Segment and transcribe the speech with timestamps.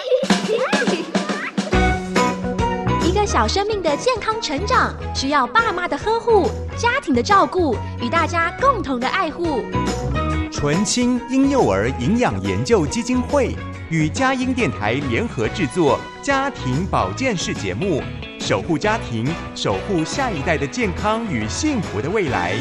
[3.04, 9.64] 一个小生命的健康成长，需要爸妈的呵护、家庭的照顾与大家共同的爱护。
[10.52, 13.56] 纯青婴幼儿营养研究基金会
[13.88, 18.02] 与佳音电台联合制作家庭保健室节目，
[18.38, 22.54] 守护家庭，守护下一代的健康与幸福的未来。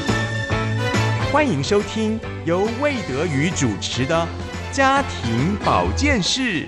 [1.31, 4.27] 欢迎收听由魏德宇主持的
[4.71, 6.65] 家庭保健室。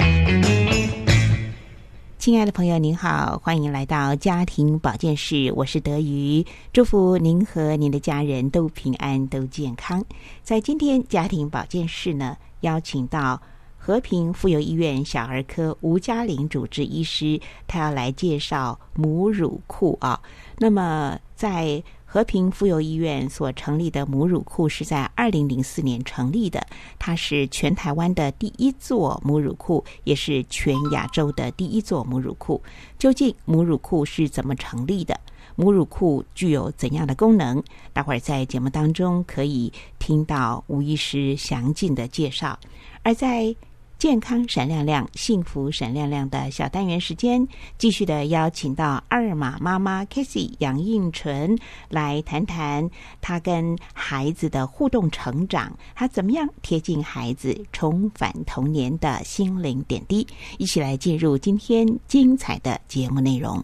[2.17, 10.05] 亲爱的朋友，您好，欢迎来到家庭保健室，我是德瑜，祝福您和您的家人都平安、都健康。
[10.43, 13.41] 在今天家庭保健室呢，邀请到
[13.75, 20.21] 和平妇幼医院小儿科吴嘉玲主治医师，他要来介绍母乳库啊。
[20.59, 21.83] 那么在
[22.13, 26.67] 和平妇幼医院所成立的母乳库是在二零零四年成立的，
[26.99, 32.61] 它是全台湾的第一座母乳库，也是全亚洲的第一座母乳库。
[32.99, 35.17] 究竟母乳库是怎么成立的？
[35.55, 37.63] 母乳库具有怎样的功能？
[37.93, 42.59] 待会儿在节目当中可以听到吴医师详尽的介绍。
[43.03, 43.55] 而在
[44.01, 51.55] 健康闪亮亮、幸福闪亮亮的小单元时间，继续的邀请到二马妈妈 k a s e y 杨应纯
[51.87, 52.89] 来谈谈
[53.21, 60.25] 她跟孩子的互动成长，她怎么样贴近孩子，重返童年的心灵点滴。
[60.57, 63.63] 一起来进入今天精彩的节目内容。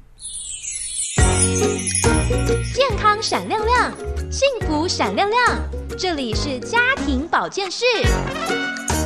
[2.74, 3.92] 健康闪亮亮，
[4.32, 5.58] 幸福闪亮亮，
[5.98, 7.86] 这里是家庭保健室。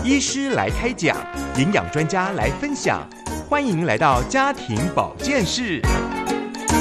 [0.03, 1.17] 医师来开讲，
[1.57, 3.07] 营养专家来分享，
[3.49, 5.81] 欢迎来到家庭保健室。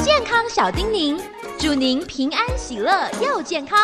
[0.04, 1.20] 健康小叮咛，
[1.58, 3.78] 祝您平安喜乐又健康。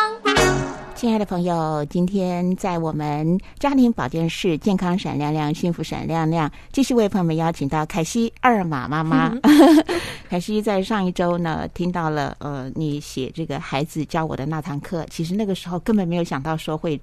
[0.97, 9.31] 亲爱的朋友，今天在我们家庭保健室，健康闪亮亮，幸福闪亮亮，继续为朋友们邀请到凯西二马妈妈。
[10.27, 16.99] 凯西在上一周呢，听到了呃，你写这个孩子教我的那堂课，其实那个时候根本没有想到说会。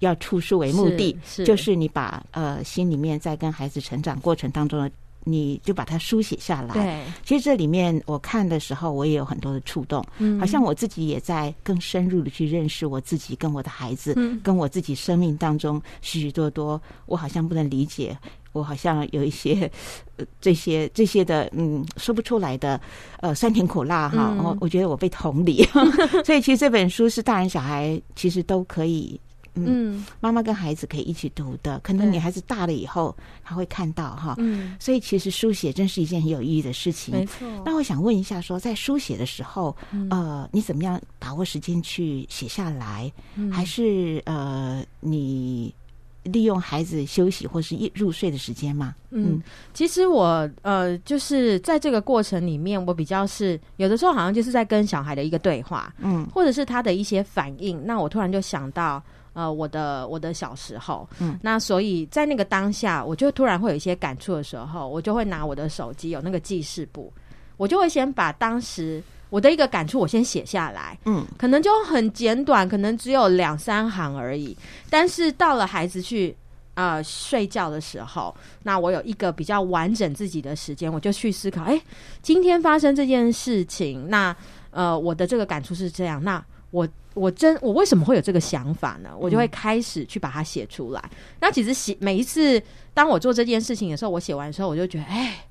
[0.00, 4.90] 要出书为目的，就是你把呃心里面在跟孩子成长过程当中的，
[5.24, 6.74] 你就把它书写下来。
[6.74, 10.38] 对，其实这里面我看的时候，我也有很多的触动，嗯。
[10.40, 18.16] 好像我自己也在更深入的去认识我自己跟我的孩子，跟我自己生命当中许许多多，我好像不能理解，
[18.52, 19.70] 我好像有一些
[20.16, 22.80] 呃这些这些的嗯说不出来的
[23.20, 25.62] 呃酸甜苦辣哈，我我觉得我被同理，
[26.24, 29.20] 所以其实这本书是大人小孩其实都可以。
[29.54, 34.34] 嗯，妈妈跟孩子可以一起读的，可能女孩子大了以后他会看到哈。
[34.38, 37.14] 嗯，所以其实书写真是一件很有意义的事情。
[37.14, 37.46] 没错。
[37.64, 39.76] 那我想问一下，说在书写的时候，
[40.10, 43.12] 呃，你怎么样把握时间去写下来？
[43.50, 45.74] 还是呃，你
[46.22, 48.94] 利用孩子休息或是入睡的时间吗？
[49.10, 49.42] 嗯，
[49.74, 59.02] 其实我呃，就是在这个过程里面，我比较是有的时候好像就是在跟小孩的一个对话，嗯，或者是他的一些反应，那我突然就想到。
[59.32, 67.12] 呃，我的我的小时候，嗯，那所以在那个当下，我就突然会有一些感触的时候，我就会拿我的手机有那个记事簿，
[67.56, 74.56] 我就会先把当时我的一个感触我先写下来，嗯，可能就很简短，可能只有两三行而已。
[74.90, 76.36] 但是到了孩子去
[76.74, 81.80] 啊睡觉的时候，那我有一个比较完整自己的时间，我就去思考，哎，
[82.20, 84.36] 今天发生这件事情，那
[84.72, 86.86] 呃，我的这个感触是这样，那我。
[87.14, 89.10] 我真我为什么会有这个想法呢？
[89.18, 91.10] 我就会开始去把它写出来。
[91.40, 92.62] 那其实写每一次
[92.94, 95.44] 当我做这件事情的时候，我写完的时候，我就觉得，哎，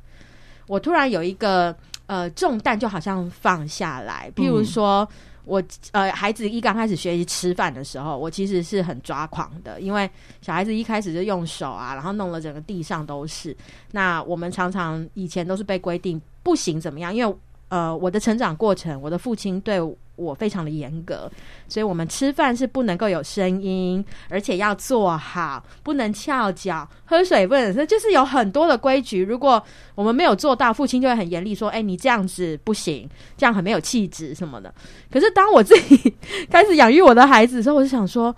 [0.67, 1.75] 我突然有一个
[2.05, 4.31] 呃重担，就好像放下来。
[4.35, 5.07] 譬如说，
[5.43, 5.61] 我
[5.91, 10.09] 呃孩子一刚开始学习吃饭的时候，我其实是很抓狂的，因为
[10.41, 13.55] 小孩子一开始就用手啊，然后弄了整个地上都是。
[13.91, 17.35] 那我们常常以前都是被规定不行怎么样，因为
[17.69, 19.79] 呃我的成长过程，我的父亲对。
[20.19, 21.31] 我非常的严格，
[21.69, 29.23] 所以我们吃饭是不能够有声音，而且要坐好，不能翘脚，喝水不能，就是有很多的规矩。
[29.23, 29.63] 如果
[29.95, 34.73] 我们没有做到，父亲就会很严厉说：“哎，你这样子不行，这样很没有气质什么的。”
[35.09, 36.13] 可是当我自己
[36.51, 38.35] 开始养育我的孩子的时候，我就想说，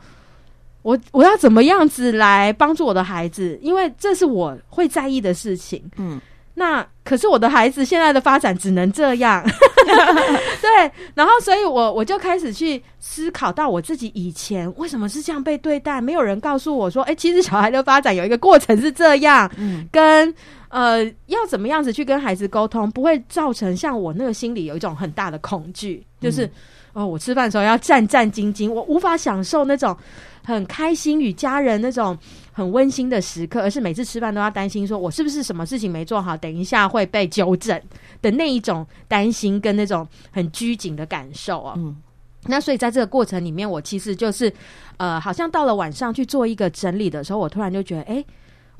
[0.83, 3.57] 我我要怎么样子来帮助我的孩子？
[3.59, 5.83] 因为这是我会在意的事情。
[5.97, 6.21] 嗯。
[6.53, 9.43] 那可是我的孩子现在的发展只能这样，
[10.61, 20.33] 对，然后所以我我就开始去思考到我自己以前为什么是这样被对待，没有人告诉我说，哎，其实小孩的发展有一个过程是这样，嗯，跟
[20.69, 26.49] 呃要怎么样子去跟孩子沟通，不会造成像我那个心里有一种很大的恐惧，就是
[26.93, 29.95] 哦，我吃饭的时候要战战兢兢，我无法享受那种
[30.43, 32.17] 很开心与家人那种
[32.51, 37.81] 很温馨的时刻，而是每次吃饭都要担心，说我是不是什么事情没做好，等一下会被纠正
[38.21, 41.75] 的那一种担心跟那种很拘谨的感受啊。
[41.77, 41.95] 嗯，
[42.47, 44.51] 那所以在这个过程里面，我其实就是
[44.97, 48.25] 呃，好像到了晚上去做一个整理的时候，我突然就觉得，哎。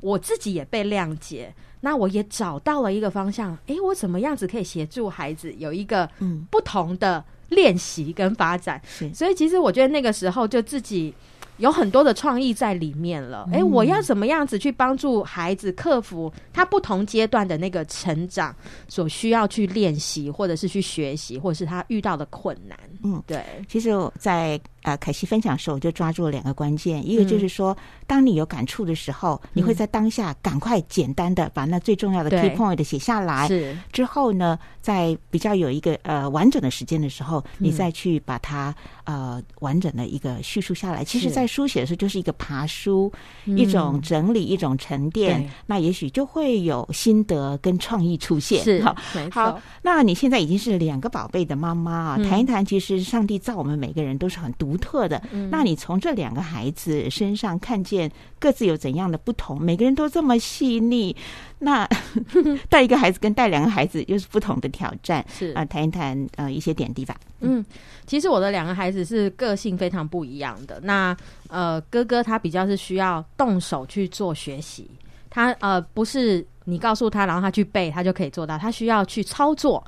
[0.00, 3.56] 我自己也被谅解，那我也找到了一个方向。
[3.66, 6.10] 诶，我怎么样子可以协助孩子有一个
[6.50, 8.82] 不同的练习跟发展？
[9.14, 11.14] 所以其实我觉得那个时候就自己。
[11.58, 13.48] 有很多的创意在里面了。
[13.52, 18.54] 哎，我要怎么样子去帮助孩子克服他不同阶段的那个成长
[18.86, 22.78] 所需要去练习，或者是去学习，或者是他遇到的困难？
[23.02, 23.44] 嗯，对。
[23.68, 27.76] 其实，在呃凯西分享的时候，我就抓住了两个关键，一个就是说，
[28.06, 33.48] 当你有感触的时候，你会在当下赶快简单的把那最重要的 key point 写下来。
[33.48, 38.72] 是之后呢，在比较有一个呃完整的时间的时候，你再去把它
[39.02, 41.02] 呃完整的一个叙述下来。
[41.02, 43.12] 其实，在书写的时候就是一个爬书，
[43.46, 48.62] 一种整理，一种沉淀，那也许就会有心得跟创意出现。
[48.62, 48.96] 是好，
[49.30, 49.60] 好。
[49.82, 55.20] 那你现在已经是两个宝贝的妈妈啊，谈一谈，其实上帝造我们每个人都是很独特的。
[55.50, 59.60] 那你从这两个孩子身上看见各自有怎样的不同？
[59.60, 61.14] 每个人都这么细腻。
[61.58, 61.88] 那
[62.68, 67.16] 带一个孩子跟带两个孩子又是不同的挑战，是啊，谈一谈呃一些点滴吧。
[67.38, 67.64] 嗯，
[68.04, 70.80] 其实我的两个孩子是个性非常不一样的。
[70.82, 71.16] 那
[71.48, 74.90] 呃，哥哥他比较是需要动手去做学习，
[75.34, 79.82] 他呃不是你告诉他，然后他去背，他就可以做到，他需要去操作。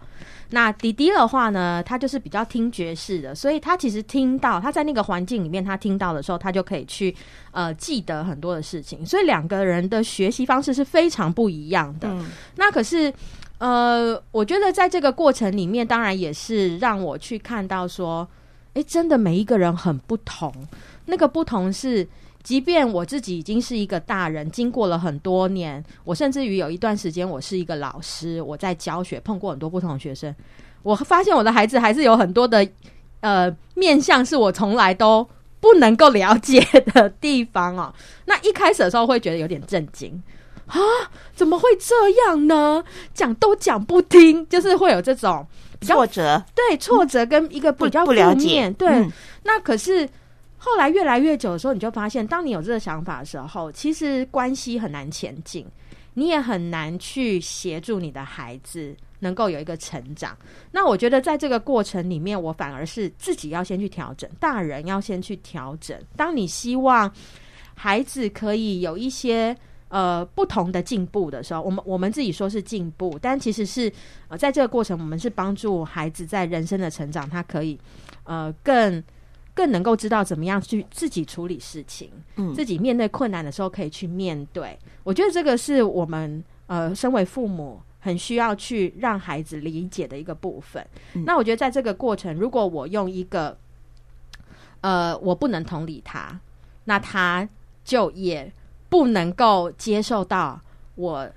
[0.50, 7.14] 那弟弟的话呢，他就是比较听觉式的，所以他其实听到他在那个环境里面，他听到的时候，他就可以去
[7.50, 9.04] 呃记得很多的事情。
[9.04, 12.10] 所以两个人的学习方式是非常不一样的。
[12.56, 13.12] 那可是
[13.58, 18.26] 呃，我觉得在这个过程里面，当然也是让我去看到说，
[18.72, 20.50] 哎，真的每一个人很不同。
[21.04, 22.08] 那个不同是。
[22.44, 30.32] 即便我自己已经是一个大人，经过了很多年，我甚至于有一段时间我是一个老师，我在教学，碰过很多不同的学生，
[30.82, 32.68] 我发现我的孩子还是有很多的
[33.20, 35.26] 呃面相是我从来都
[35.58, 36.60] 不能够了解
[36.92, 37.90] 的地方哦。
[38.26, 40.22] 那一开始的时候会觉得有点震惊
[40.66, 40.76] 啊，
[41.34, 41.94] 怎么会这
[42.26, 42.84] 样呢？
[43.14, 45.46] 讲都讲不听，就是会有这种
[45.80, 49.10] 挫折，对挫折跟一个比较不了解，对，
[49.44, 50.06] 那可是。
[50.64, 55.66] 后来越来越久的时候，你就发现，当你有这个想法的时候，其实关系很难前进，
[56.14, 60.34] 你也很难去协助你的孩子能够有一个成长。
[60.72, 66.00] 那我觉得在这个过程里面，我反而是自己要先去调整，大人要先去调整。
[66.16, 67.12] 当你希望
[67.74, 69.54] 孩子可以有一些
[69.88, 73.92] 呃不同的进步的时候，我们我们自己说是进步，但其实是
[74.28, 77.78] 呃在这个过程，我们是帮助孩子在人生的成长，他可以
[78.24, 79.04] 呃更。
[79.54, 84.76] 更能够知道怎么样去自己处理事情，嗯，自己面对困难的时候可以去面对。
[85.04, 90.84] 我觉得这个是我们呃，身为父母很需要去让孩子理解的一个部分。
[91.12, 93.56] 那我觉得在这个过程，如果我用一个
[94.80, 96.36] 呃，我不能同理他，
[96.84, 97.48] 那他
[97.84, 98.52] 就也
[98.88, 100.60] 不能够接受到
[100.96, 101.28] 我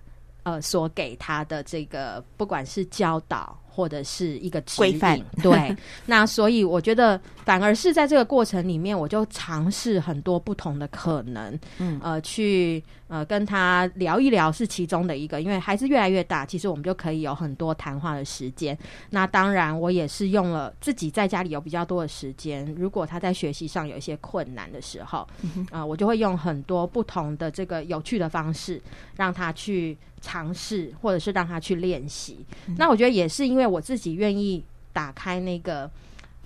[0.42, 3.58] 呃所给他的这个，不管是教导。
[3.78, 5.78] 或者是一个规范，对。
[6.04, 15.42] 那所以我觉得，反而是在这个过程里面，我就尝试很多不同的可能，嗯，呃，去呃跟他聊一聊是其中的一个。
[15.42, 18.78] 因为孩子越来越大，其实我们就可以有很多谈话的时间。
[19.12, 22.66] 那当然，我也是用了自己在家里有比较多的时间。
[22.78, 25.26] 如果他在学习上有一些困难的时候，
[25.72, 28.82] 啊，我就会用很多不同的这个有趣的方式
[29.16, 29.98] 让他去。
[30.20, 32.44] 尝试，或者是让他去练习。
[32.76, 35.90] 那我觉得也是因为我自己愿意打开那个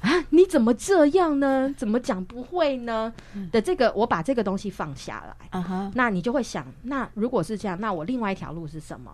[0.02, 1.74] 啊，你怎么这样呢？
[1.78, 3.14] 怎么讲不会呢？
[3.52, 5.48] 的这个，我把这个东西放下来。
[5.52, 9.12] 啊哈，那你就会想，那如果是这样，那我另外一条路是什么？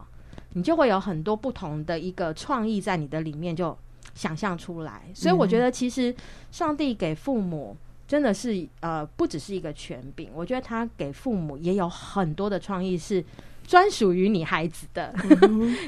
[0.54, 3.78] 你就会有很多不同的一个创意在你的里面就
[4.16, 5.04] 想象出来。
[5.14, 6.16] 所以我觉得，其实
[6.52, 7.76] 上帝给父母
[8.08, 10.30] 真的是呃，不只是一个权柄。
[10.34, 13.24] 我觉得他给父母也有很多的创意是。
[13.68, 15.14] 专属于你孩子的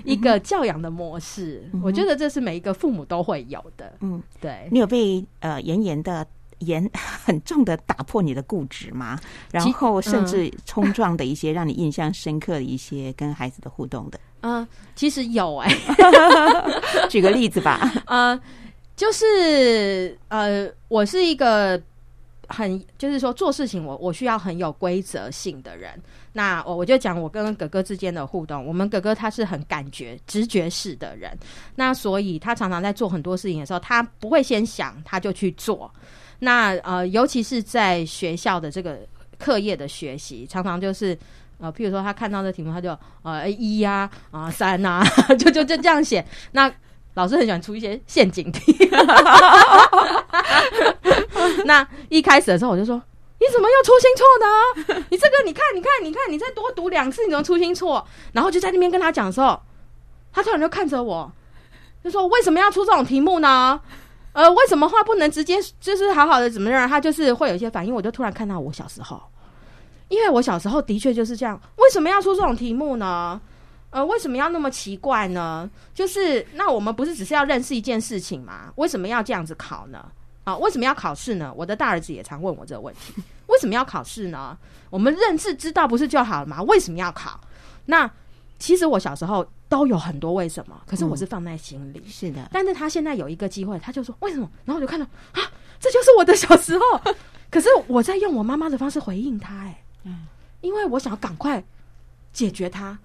[0.03, 3.93] 一个教养的模式，我觉得这是每一个父母都会有的。
[4.01, 6.27] 嗯，对你有被呃严严的
[6.59, 6.87] 严
[7.25, 9.17] 很重的打破你的固执吗？
[9.49, 14.19] 然后甚至冲撞的一些让你印象深刻的一些跟孩子的互动的？
[14.41, 15.73] 嗯，其实有哎，
[17.09, 17.89] 举个例子吧。
[18.07, 18.37] 呃，
[18.95, 21.81] 就是呃，我是一个。
[22.49, 25.91] 很就是说做事情我我需要很有规则性的人。
[26.33, 31.35] 那我我就讲我跟哥哥之间的互动，我们哥哥他是很感觉直觉式的人，
[31.75, 35.91] 那所以他常常在做很多事情的时候，他不会先想，他就去做。
[36.37, 38.99] 那呃，尤其是在学校的这个
[39.37, 41.17] 课业的学习，常常就是
[41.57, 45.03] 呃，譬如说他看到的题目，他就呃一呀啊三 呐，
[45.37, 46.25] 就就就这样写。
[46.51, 46.71] 那
[47.15, 48.89] 老师很喜欢出一些陷阱题。
[51.65, 53.01] 那一开始的时候，我就说
[53.39, 55.05] ：“你怎么又出新错呢？
[55.09, 59.59] 你这个你看，你看，你看，你再多读两次，你怎么出新错？”然后就在那边跟他讲的时候，
[60.31, 61.31] 他突然就看着我，
[62.03, 63.79] 就说：“为什么要出这种题目呢？
[64.33, 67.93] 呃，为什么话不能直接就是好好的怎么样？”他就是会有一些反应。
[67.93, 69.21] 我就突然看到我小时候，
[70.07, 71.59] 因为我小时候的确就是这样。
[71.77, 73.41] 为什么要出这种题目呢？
[73.91, 75.69] 呃，为什么要那么奇怪呢？
[75.93, 78.71] 就是那我们不是只是要认识一件事情吗？
[78.75, 80.11] 为什么要这样子考呢？
[80.43, 81.53] 啊，为什么要考试呢？
[81.55, 83.13] 我的大儿子也常问我这个问题：
[83.47, 84.57] 为什么要考试呢？
[84.89, 86.61] 我们认识知道不是就好了吗？
[86.63, 87.39] 为什么要考？
[87.85, 88.09] 那
[88.59, 92.03] 其实我小时候都有很多为什么，可是我是放在心里。
[92.07, 94.49] 是的，但是他现在有一个机会，他就说为什么？
[94.65, 95.41] 然后我就看到啊，
[95.79, 96.83] 这就是我的小时候。
[97.51, 100.27] 可是我在用我妈妈的方式回应他，哎，嗯，
[100.61, 101.63] 因为我想要赶快
[102.31, 102.95] 解决他。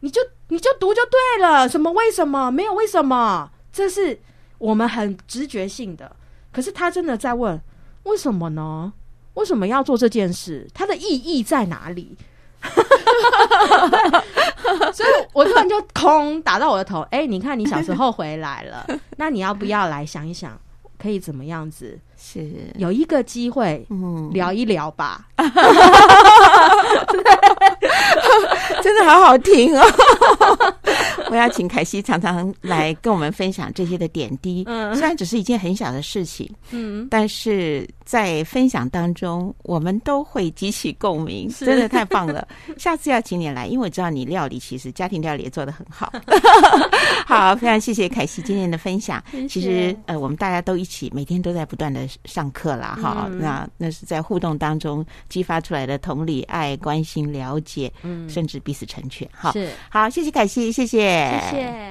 [0.00, 3.50] 你就你就读就对了，什么为什么没有为什么？
[3.72, 4.20] 这是
[4.58, 6.14] 我们很直觉性的。
[6.52, 7.60] 可是他真的在问
[8.04, 8.92] 为什么呢？
[9.34, 10.68] 为什么要做这件事？
[10.74, 12.16] 它的意义在哪里？
[14.92, 17.02] 所以我突然就空打到我的头。
[17.10, 18.84] 哎，你看你小时候回来了，
[19.16, 20.60] 那你要不要来想一想，
[20.98, 21.98] 可以怎么样子？
[22.20, 22.44] 是
[22.76, 25.20] 有一个机会，嗯，聊一聊吧。
[28.82, 29.84] 真的好好听哦！
[31.30, 34.64] 我要请凯西常常来跟我们分享这些的点滴。
[34.66, 42.46] 嗯，虽然只是一件很小的事情，嗯，但是在分享当中，我们都会激起共鸣，真的太棒了。
[42.78, 46.12] 下次要请你来，因为我知道你料理其实家庭料理也做的很好。
[47.26, 49.22] 好，非常谢谢凯西今天的分享。
[49.48, 59.28] 其实呃，我们大家都一起每天都在不断的上课啦，哈，那那是在互动当中激发出来的同理、爱、关心、了解，嗯，甚至彼此成全。
[59.32, 61.17] 哈，是好，谢谢凯西，谢谢。
[61.18, 61.88] 谢谢。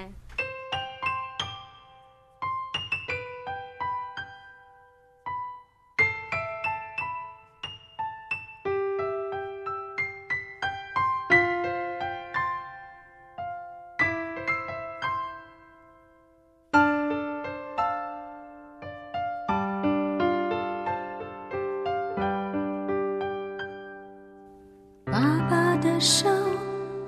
[25.05, 26.29] 爸爸的手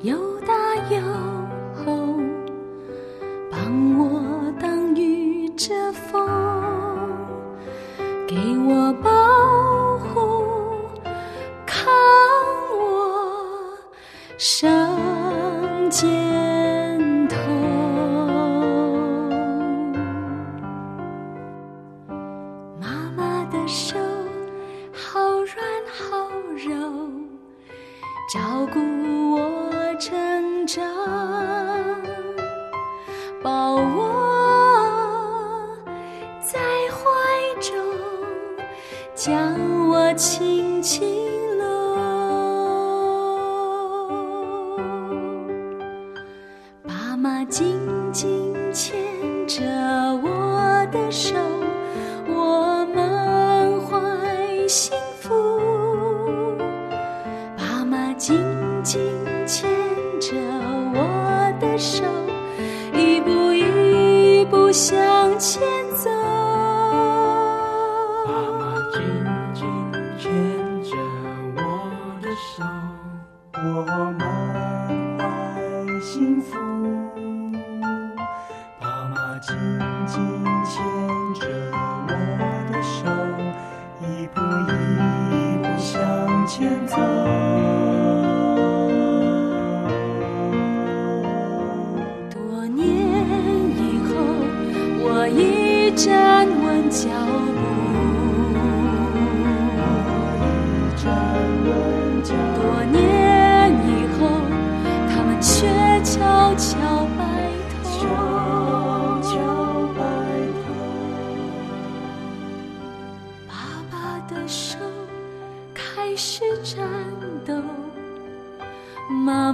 [0.02, 0.54] 又大
[0.90, 1.39] 又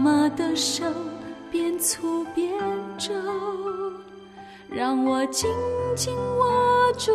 [0.05, 0.83] 妈的手
[1.49, 2.53] 边粗边
[2.95, 3.11] 皱
[4.69, 5.49] 让我紧
[5.95, 7.11] 紧握住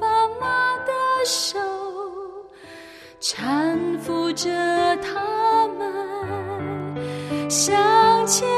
[0.00, 0.92] 爸妈的
[1.24, 1.56] 手。
[3.20, 4.50] 搀扶着
[4.96, 8.48] 他们向前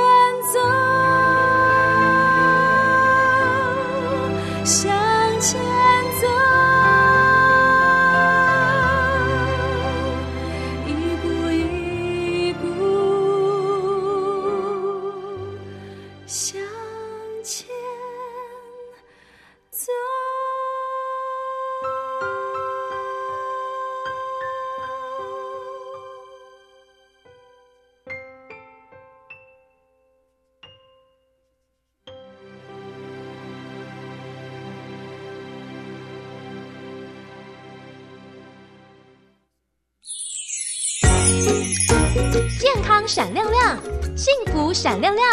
[0.50, 0.97] 走，
[44.72, 45.24] 闪亮亮。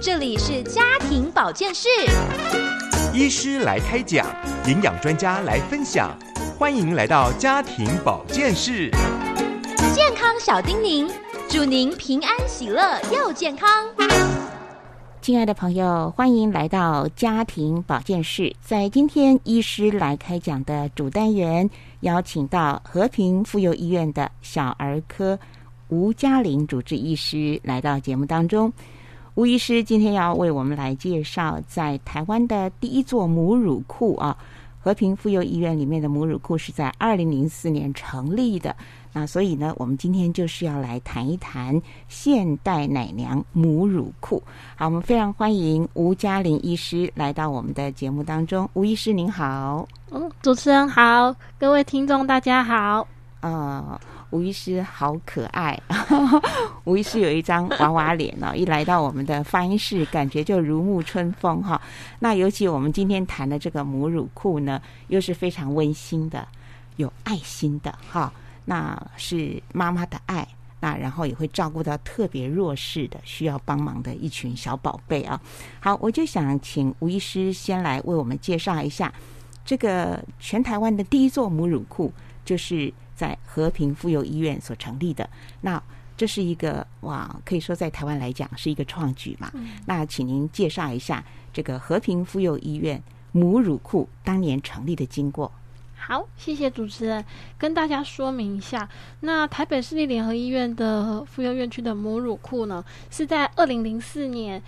[0.00, 1.88] 这里是家庭保健室，
[3.14, 4.26] 医师来开讲，
[4.66, 6.10] 营养专家来分享，
[6.58, 8.90] 欢迎来到家庭保健室。
[9.94, 11.10] 健康小叮咛，
[11.48, 13.68] 祝您平安喜乐又健康。
[15.22, 18.54] 亲爱的朋友，欢迎来到家庭保健室。
[18.60, 21.68] 在今天医师来开讲的主单元，
[22.00, 25.36] 邀请到和平妇幼医院的小儿科
[25.88, 28.72] 吴嘉玲主治医师来到节目当中。
[29.34, 34.36] 吴医师今天要为我们来介绍在台湾的第一座母乳库啊。
[34.78, 38.76] 和平妇幼医院里面的母乳库是在二零零四年成立的，
[39.12, 44.40] 那所以呢，我们今天就是要来谈一谈现代奶娘母乳库。
[44.76, 48.70] 好，我们非常欢迎吴嘉玲医师来到我们的节目当中。
[48.74, 53.08] 吴医师您好，嗯，主持人好，各位听众大家好。
[53.40, 55.80] 呃，吴医师好可爱，
[56.84, 61.80] 吴医师有一张娃娃脸哦，一来到我们的发音室，感觉就如沐春风哈。
[62.20, 66.46] 那尤其我们今天谈的这个母乳库呢，又是非常温馨的，
[66.96, 68.32] 有爱心的哈，
[68.64, 70.46] 那是妈妈的爱。
[70.78, 75.40] 那然后也会照顾到特别弱势的、需要帮忙的一群小宝贝啊。
[75.80, 79.12] 好，我就想请吴医师先来为我们介绍一下
[79.64, 82.12] 这个全台湾的第一座母乳库，
[82.44, 85.28] 就是在和平妇幼医院所成立的。
[85.62, 85.82] 那
[86.16, 89.50] 这是一个哇，可以说在台湾来讲是一个创举嘛。
[89.86, 95.50] 那请您介绍一下这个和平妇幼医院母乳库当年成立的经过。
[95.98, 97.24] 好，谢谢主持人，
[97.58, 98.88] 跟大家说明一下。
[99.20, 104.62] 那台北市立联合医院的妇幼院区的母乳库呢，是在二零零四年，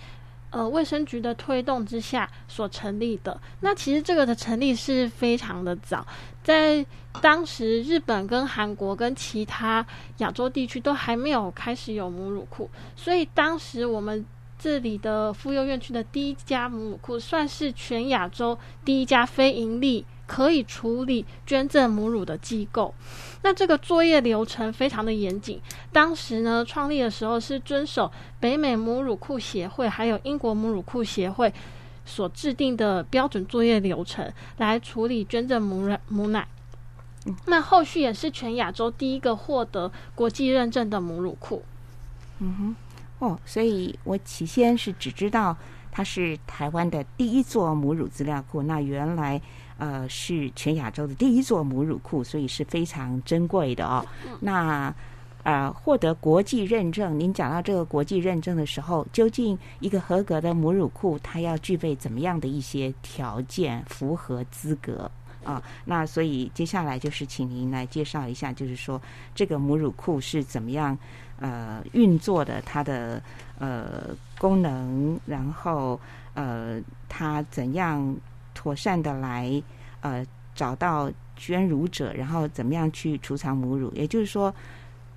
[0.51, 3.39] 呃，卫生局的推动之下所成立的。
[3.61, 6.05] 那其实这个的成立是非常的早，
[6.43, 6.83] 在
[7.21, 9.85] 当时日本跟韩国跟其他
[10.17, 14.25] 亚洲地区都还没有开始有母乳库，所以当时我们
[14.57, 20.05] 这里的妇幼院区的第一家母乳库，算是全亚洲第一家非盈利。
[20.29, 22.93] 可以处理捐赠母乳的机构，
[23.41, 25.59] 那这个作业流程非常的严谨。
[25.91, 31.51] 当时呢，创立的时候是遵守北美母乳库协会还有英国母乳库协会
[32.05, 36.47] 所制定的标准作业流程来处理捐赠母乳母奶。
[37.47, 41.63] 那后续也是全亚洲第一个获得国际认证的母乳库。
[42.37, 42.75] 嗯
[43.19, 45.57] 哼，哦，所以我起先是只知道
[45.91, 49.41] 它是台湾的第一座母乳资料库，那原来。
[49.79, 54.05] 呃，是全亚洲的第一座母乳库，所以是非常珍贵的哦。
[54.39, 54.93] 那
[55.43, 65.09] 呃，获得国际认证，您讲到这个国际认证的时候，究竟一个合格的母乳库，它要具备怎么样的一些条件，符合资格
[65.45, 65.63] 啊？
[65.85, 69.01] 那所以接下来就是请您来介绍一下，就是说
[69.33, 70.95] 这个母乳库是怎么样
[71.39, 73.23] 呃运作的，它的
[73.57, 75.97] 呃功能，然后
[76.33, 78.13] 呃它怎样。
[78.59, 79.63] 妥善的来，
[80.01, 83.89] 呃，找到捐乳者，然后怎么样去储藏母乳？
[83.93, 84.53] 也就是说，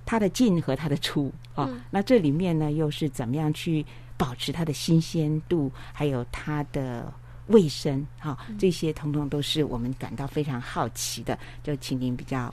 [0.05, 7.11] 它的进和它的出啊，那这里面呢，又是怎么样去保持它的新鲜度，还有它的
[7.47, 8.07] 卫生？
[8.17, 12.49] 哈，这些通通都是我们感到非常好奇的，就请您比较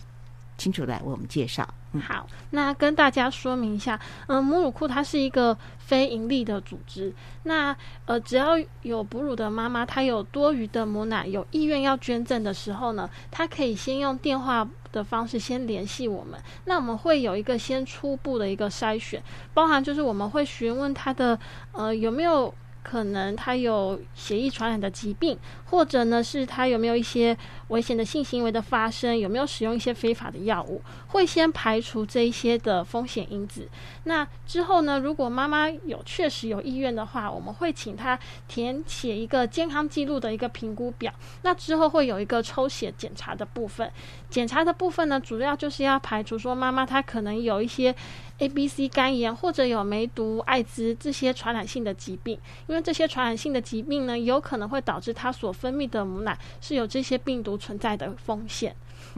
[0.58, 1.72] 清楚的为我们介绍。
[1.98, 3.98] 好，那跟大家说明一下，
[4.28, 7.12] 嗯，母乳库它是一个非盈利的组织。
[7.42, 7.74] 那
[8.04, 16.40] 呃，只要有哺乳的妈妈，她有多余的母奶，有意愿要捐赠的时候呢，她可以先用电话的方式先联系我们。
[16.66, 19.20] 那我们会有一个先初步的一个筛选，
[19.52, 21.36] 包含就是我们会询问她的
[21.72, 25.38] 呃有没有可能他有血液传染的疾病，
[25.70, 27.36] 或者呢是他有没有一些
[27.68, 33.68] 危险的性行为的发生，有没有使用一些非法的药物，会先排除这一些的风险因子。
[34.04, 41.12] 那之后呢，如果妈妈有确实有意愿的话，我们会请她填写一个健康记录的一个评估表。
[41.42, 43.90] 那之后会有一个抽血检查的部分，
[44.28, 47.94] 检查的部分呢，主要就是要排除说妈妈她可能有一些
[48.38, 58.74] A、B、C 肝炎或者有梅毒、艾滋这些传染性的疾病，因为这些传染性的疾病呢，有可能会导致她所分泌的母奶是有这些病毒存在的风险。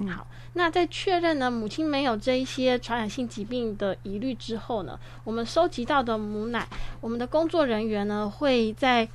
[0.08, 6.66] 好，那在确认呢母亲没有这一些传染性疾病的疑虑之后呢，我们收集到的母奶，
[7.00, 9.06] 我们的工作人员呢会在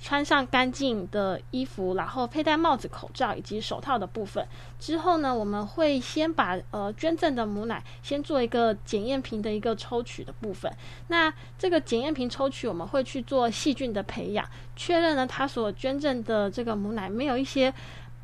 [0.00, 4.46] 穿上干净的衣服，然后佩戴帽子、口罩以及手套的部分
[4.78, 10.70] 之后呢，我们会先把呃捐赠的母奶先做一个检验瓶的一个抽取的部分。
[11.08, 17.72] 那这个检验瓶抽取，我们会去做细菌的培养，确认呢它所捐赠的这个母奶没有一些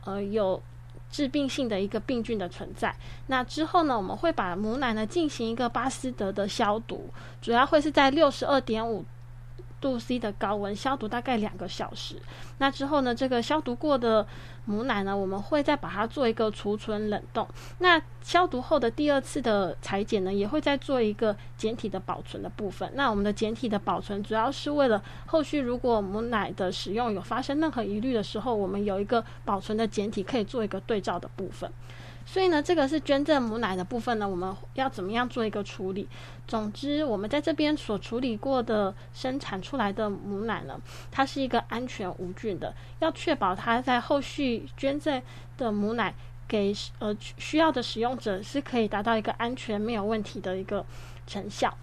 [0.04, 0.62] 呃有。
[1.12, 2.94] 致病性的一个病菌的存在，
[3.26, 7.10] 那之后呢，我们会把母奶呢进行一个巴斯德的消毒，
[7.42, 9.04] 主要会是在六十二点五
[9.80, 12.16] 度 C 的高温消毒大概两个小时。
[12.58, 14.26] 那之后呢，这个消毒过的
[14.66, 17.48] 母奶呢，我们会再把它做一个储存冷冻。
[17.78, 22.90] 那消毒后的第二次的裁剪呢，也会再做一个简体的保存的部分。
[22.94, 31.72] 那我们的简体的保存主要是为了后续如果母奶的使用有发生任何疑虑的时候，我们有一个保存的简体可以做一个对照的部分。
[32.32, 36.08] 所以呢，这个是捐赠母奶的部分呢，我们要怎么样做一个处理？
[36.46, 45.20] 总之，我们在这边所处理过的生产出来的母奶呢，它是一个安全无菌的，要确保它在后续捐赠
[45.58, 46.14] 的母奶
[46.46, 50.86] 给呃需要的使用者是可以达到一个安全没有问题的一个
[51.26, 51.76] 成效。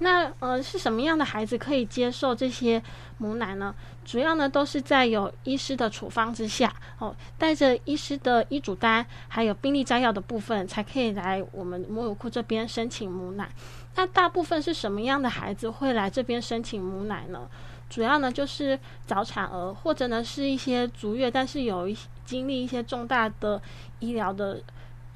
[0.00, 2.80] 那呃是什么样的孩子可以接受这些
[3.18, 3.74] 母奶呢？
[4.04, 13.50] 主要呢都是在有医师的处方之下哦，带着医师的医嘱单，还有病历摘要的部分，才可以来我们母乳库这边申请母奶。
[13.96, 17.48] 那大部分是什么样的孩子会来这边申请母奶呢？
[17.90, 23.60] 主要呢就是早产儿，或者呢是一些足月，但是有一经历一些重大的
[23.98, 24.62] 医疗的。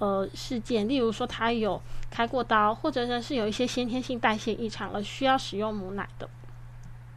[0.02, 6.28] 呃，事件，例如说他有开过刀，或者呢是有一些先天性代谢异常而需要使用母奶的。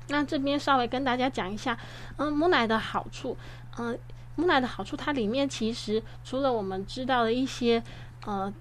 [0.09, 1.75] 那这边稍微跟大家讲一下，
[2.17, 3.35] 嗯，母奶的好处，
[3.79, 3.97] 嗯，
[4.35, 7.81] 母奶的好处，它里面其实除了我们知道的一些，
[8.23, 8.53] 呃，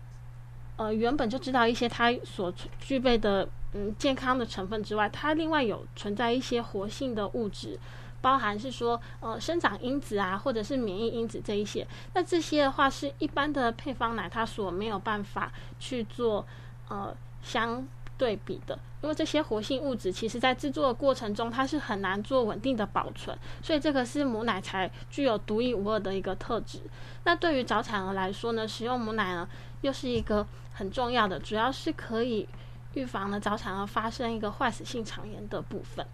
[0.77, 7.79] 呃，原本就知道一些它所具备的嗯健康的成分之外，它另外有存在一些活性的物质。
[8.25, 16.47] 包含是说，呃，生长因子啊，或者是免疫因子这一些，那这些的话是一般的配方奶它所没有办法去做
[16.89, 26.81] 呃相对比的，因为这些活性物质其实在制作的过程中它是很难做稳定的保存，所以这个是母奶才具有独一无二的一个特质。
[27.25, 29.47] 那对于早产儿来说呢，使用母奶呢
[29.83, 32.49] 又是一个很重要的，主要是可以
[32.95, 36.07] 预防呢早产儿发生一个坏死性肠炎的部分。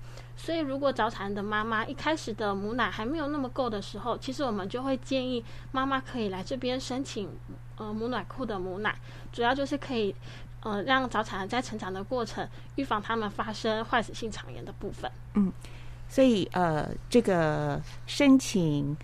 [0.42, 7.28] 所以，如果早产的妈妈一开始的母奶还没有那么够的时候，其实我们就会建议妈妈可以来这边申请
[7.76, 8.98] 呃母奶库的母奶，
[9.30, 10.14] 主要就是可以
[10.62, 15.10] 呃让早产儿在成长的过程预防他们发生坏死性肠炎的部分。
[15.34, 15.52] 嗯，
[16.08, 18.96] 所以呃这个申请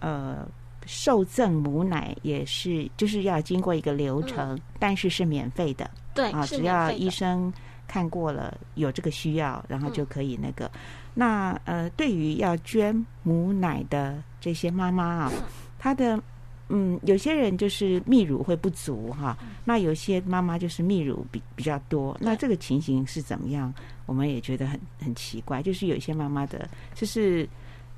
[0.00, 0.48] 呃
[0.86, 5.88] 受赠母奶也是就是要经过一个流程，但是是免费的。
[6.14, 7.52] 对，啊，只要医生。
[7.88, 10.70] 看过了，有这个需要，然后就可以那个。
[11.14, 15.32] 那呃，对于要捐母奶的这些妈妈啊，
[15.78, 16.22] 她的
[16.68, 23.74] 嗯，有些人就是泌乳会不足哈，那有些妈妈就是泌乳比比较多，那这个情形是怎么样？
[24.06, 27.48] 我们也觉得很很奇怪，就是有一些妈妈的，就是。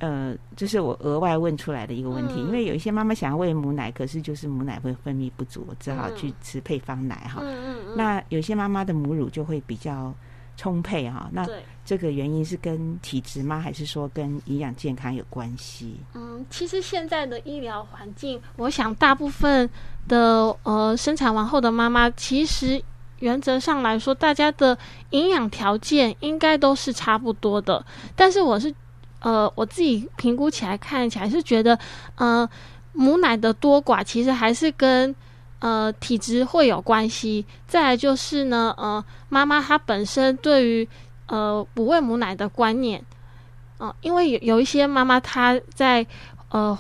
[0.00, 7.42] 呃，这是我额外问出来的一个问题，因为有一些妈妈想要喂母奶，可是就是母奶会分泌不足，只好去吃配方奶哈。
[7.94, 10.14] 那有些妈妈的母乳就会比较
[10.56, 11.28] 充沛哈。
[11.30, 11.46] 那
[11.84, 13.60] 这个原因是跟体质吗？
[13.60, 16.00] 还是说跟营养健康有关系？
[16.14, 19.68] 嗯，其实现在的医疗环境，我想大部分
[20.08, 22.82] 的呃生产完后的妈妈，其实
[23.18, 24.78] 原则上来说，大家的
[25.10, 27.84] 营养条件应该都是差不多的。
[28.16, 28.74] 但是我是。
[29.20, 31.78] 呃，我自己评估起来看起来是觉得，
[32.16, 32.48] 呃，
[32.92, 35.14] 母奶的多寡其实还是跟
[35.61, 37.44] 呃体质会有关系。
[37.66, 40.88] 再来就是呢，呃，妈妈她本身对于
[41.26, 43.04] 呃不喂母奶的观念，
[43.78, 46.04] 嗯，因为有有一些妈妈她在
[46.48, 46.76] 呃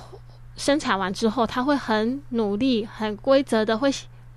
[0.56, 3.90] 生产完之后，她会很努力、很规则的会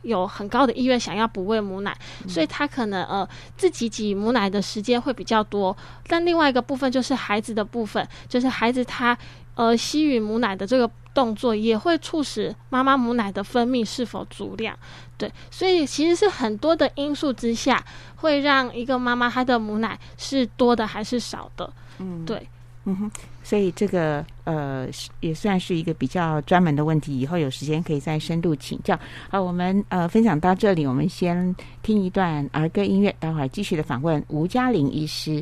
[0.04, 1.94] 有很高的意愿想要补喂母奶，
[2.28, 5.76] 所以他可能呃自己挤母奶的时间会比较多。
[6.08, 9.18] 但另外一个部分就是孩子的部分，就是孩子他
[9.56, 14.78] 呃吸吮母奶的这个动作也会促使妈妈母奶的分泌是否足量。
[15.18, 17.84] 对，所以其实是很多的因素之下，
[18.18, 21.72] 会让一个妈妈她的母奶是多的还是少的。
[22.00, 22.48] 嗯，对。
[22.86, 23.12] 嗯哼，
[23.44, 24.88] 所以这个呃
[25.22, 29.00] 也算是一个比较专门的问题，以后有时间可以再深度请教。
[29.30, 35.42] 好，我们呃分享到这里，我们先听一段儿歌音乐，待会儿继续的访问吴嘉玲医师。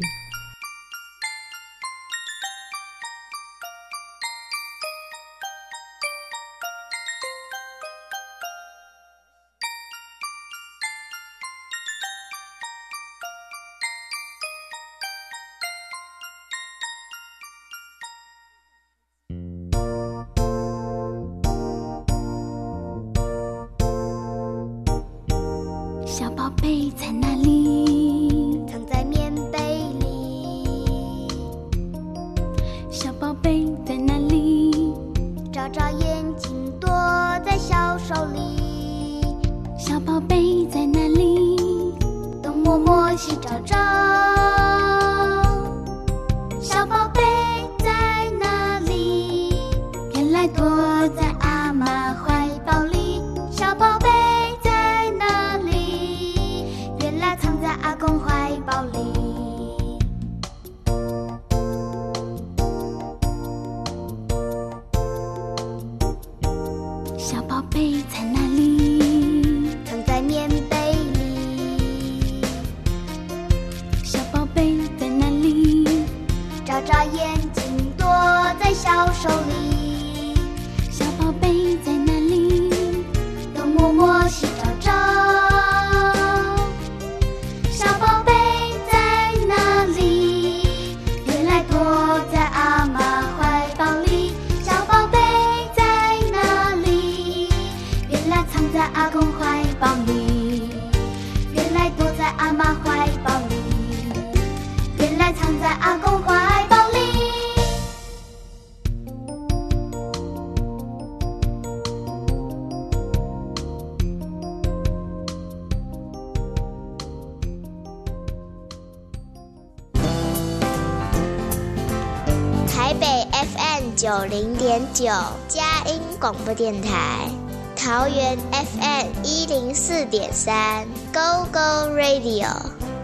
[124.02, 125.06] 九零点九
[125.48, 127.30] 佳音广播电台，
[127.76, 132.48] 桃园 FM 一零四点三 Go Go Radio，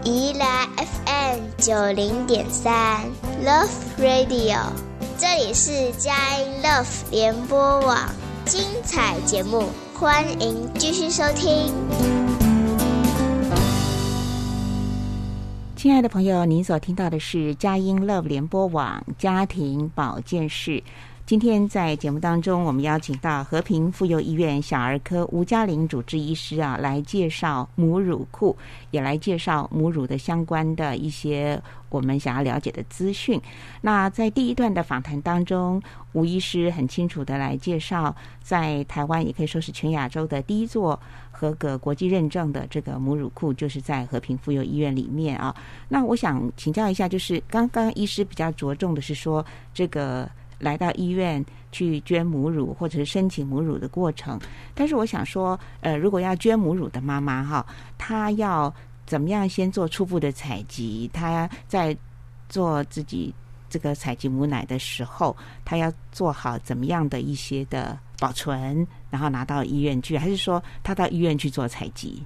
[0.02, 3.02] 宜兰 FM 九零点三
[3.46, 3.68] Love
[4.00, 4.58] Radio，
[5.16, 7.96] 这里是佳音 Love 联播网，
[8.44, 12.27] 精彩节目，欢迎继续收听。
[15.78, 20.82] 亲爱的朋友，您所听到的是佳音 Love 联播网家庭保健室。
[21.28, 28.56] 今天在节目当中，我们邀请到和平妇幼医院小儿科吴嘉玲主治医师啊，来介绍母乳库，
[28.92, 33.38] 也来介绍母乳的相关的一些我们想要了解的资讯。
[33.82, 35.82] 那在第一段的访谈当中，
[36.14, 40.98] 吴医师很清楚的来介绍，在台湾也可以说是全亚洲的第一座。
[41.30, 45.54] 合格国际认证的这个母乳库，就是在和平妇幼医院里面啊。
[45.90, 54.38] 那我想请教一下，就是刚刚医师比较着重的是说，这个来到医院去捐母乳或者是申请母乳的过程。
[54.74, 57.64] 但是我想说，呃，如果要捐母乳的妈妈哈，
[57.96, 58.72] 她要
[59.06, 61.10] 怎么样先做初步的采集？
[61.12, 61.96] 她在
[62.48, 63.34] 做自己
[63.70, 67.98] 这个采集母奶的时候，她要做好怎么样的一些的？
[68.20, 72.20] 保存，然后拿到医院去，还是说她到医院去做采集？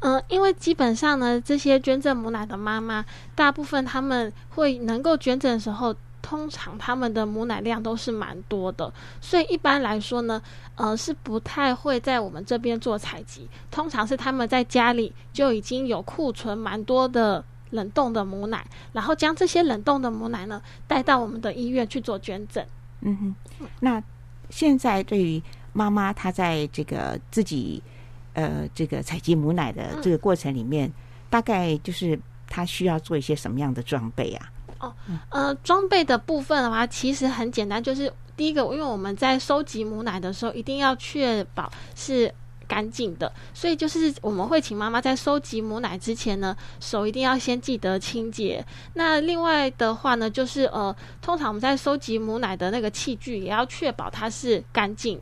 [0.00, 3.04] 嗯，因为基本上呢，这些捐赠母奶的妈妈，
[3.36, 10.40] 大部分他们会能够捐赠的时候，通常他们的母奶量都是蛮多的，所以一般来说呢，
[10.76, 13.46] 呃，是不太会在我们这边做采集。
[13.70, 22.64] 通常是他们在家里就已经有库存蛮多的冷冻的母奶，然后将这些冷冻的母奶呢带到我们的医院去做捐赠。
[23.00, 24.02] 嗯哼，那。
[24.50, 27.82] 现在对于妈妈，她在这个自己
[28.34, 30.92] 呃这个采集母奶的这个过程里面，
[31.30, 34.51] 大概就是她需要做一些什么样的装备啊？
[34.82, 34.94] 哦，
[35.30, 42.32] 呃，装备的部分的话，其实很简单，就是第一个，因为我们在收集母奶的时候，一定要确保是。
[42.68, 48.64] 干净的，所以就是我们会请妈妈在收集母奶之前呢，手一定要先记得清洁。
[48.94, 55.20] 那另外的话呢，就是呃，通常我们在收集母奶的那个器具也要确保它是干净，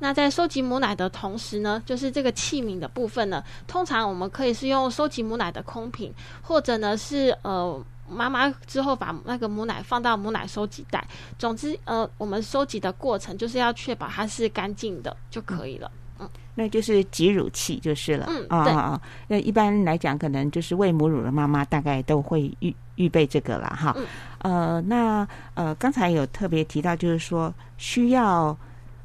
[0.00, 11.06] 那在收集母奶的同时呢，就是这个器皿的部分呢，通常我们可以是用收集母奶的空瓶，或者呢是呃妈妈之后把那个母奶放到母奶收集袋。
[11.38, 15.90] 总之，呃，我们收集的过程就是要确保它是干净的就可以了。
[16.20, 18.26] 嗯那就是挤乳器就是了。
[18.28, 19.00] 嗯啊对啊啊！
[19.28, 23.94] 那一般来讲，可能就是喂母乳的妈妈大概都会预预备这个了哈。
[23.96, 24.06] 嗯
[24.40, 28.56] 呃，那呃，刚才有特别提到，就是说需要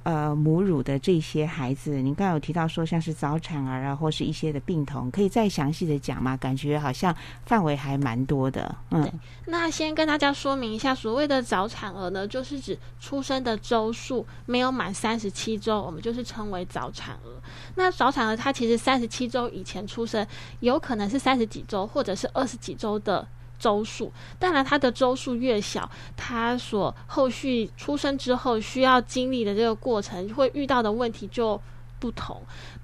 [0.03, 6.37] 呃母乳的这些孩子，您刚刚有提到说像是早产儿啊，或是一些的病童，可以再详细的讲吗？
[6.37, 8.75] 感觉好像范围还蛮多的。
[8.91, 9.09] 嗯
[9.45, 17.29] 那先跟大家说明一下，所谓的早产儿呢，就是指出生的周数没有满三十七周，我们就是称为早产儿。
[17.75, 20.25] 那早产儿他其实三十七周以前出生，
[20.59, 23.27] 有可能是三十几周或者是二十几周的。
[23.59, 31.59] 周数，当然它的周数越小，它所后续出生之后需要经历的这个过程，会遇到的问题就
[31.99, 32.41] 不同。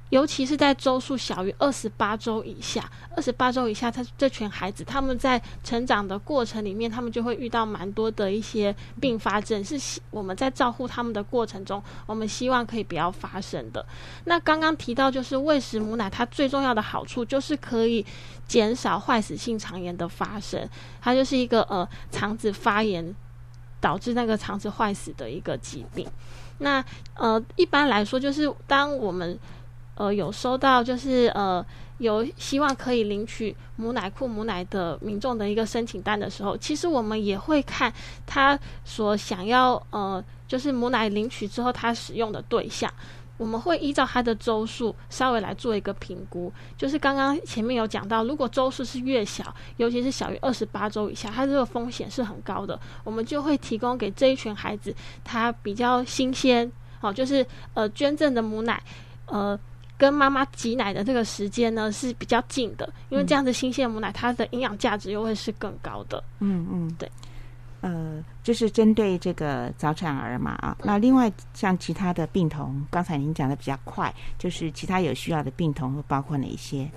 [0.09, 13.85] 尤其是在周数小于二十八周以下，二十八周以下，他这群孩子他们在成长的过程里面，他们就会遇到蛮多的一些并发症，是我们在照顾他们的过程中，我们希望可以不要发生的。
[14.25, 18.03] 那刚刚提到就是喂食母奶，它最重要的好处就是可以
[18.47, 20.67] 减少坏死性肠炎的发生，
[20.99, 23.15] 它就是一个呃肠子发炎
[23.79, 26.07] 导致那个肠子坏死的一个疾病。
[26.61, 29.39] 那呃，一般来说，就是当我们
[29.99, 31.63] 呃有收到就是呃
[31.97, 37.93] 有希望可以领取母奶库母奶的民众的一个申请单的时候，其实我们也会看
[38.25, 42.91] 他所想要呃就是母奶领取之后他使用的对象。
[43.37, 58.83] 我们会依照他的周数稍微来做一个评估，就是刚刚前面有讲到，如果周数是越小，尤其是小于二十八周以下，它这个风险是很高的，我们就会提供给这一群孩子，他比较新鲜，哦，就是呃捐赠的母奶，
[59.27, 59.57] 呃。
[59.99, 66.23] 跟妈妈挤奶的这个时间呢是比较近的，因为这样子新鲜母奶它的营养价值又会是更高的。
[66.39, 67.11] 嗯嗯，对。
[67.81, 76.89] 呃，就是针对这个早产儿嘛啊，那另外像其他的病童，刚才您讲的比较快，就是其他有需要的病童会包括哪些？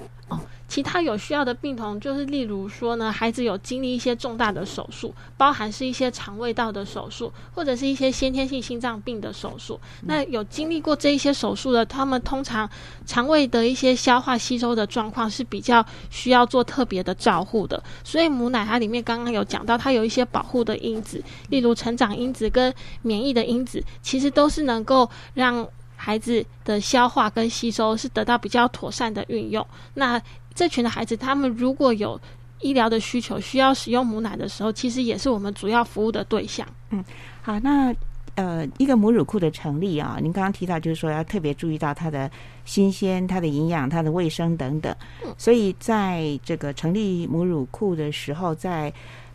[0.68, 9.78] 其他有需要的病童，就是例如说呢，孩子有经历一些重大的手术，包含是一些肠胃道的手术，或者是一些先天性心脏病的手术。
[10.06, 12.66] 那有经历过这一些手术的，他们通常
[13.04, 17.82] 肠胃的一些消化吸收的状况是比较需要做特别的照护的。
[18.02, 25.68] 所以母奶它里面刚刚有讲到，它有一些保护的因子，例如成长因子跟免疫的因子，其实都是能够让
[26.04, 29.64] 孩子的消化跟吸收是得到比较妥善的运用。
[29.94, 30.20] 那
[30.52, 32.20] 这群的孩子，他们如果有
[32.60, 36.66] 医疗的需求，需要使用母奶的时候，其实也是我们主要服务的对象。
[36.90, 37.04] 嗯
[37.40, 37.94] 好，那
[38.34, 42.30] 呃，一个母乳库的成立啊，您刚刚提到就是说要特别注意到它的
[42.64, 44.94] 新鲜、它的营养、它的卫生等等。
[45.36, 48.92] 所以在这个成立母乳库的时候，在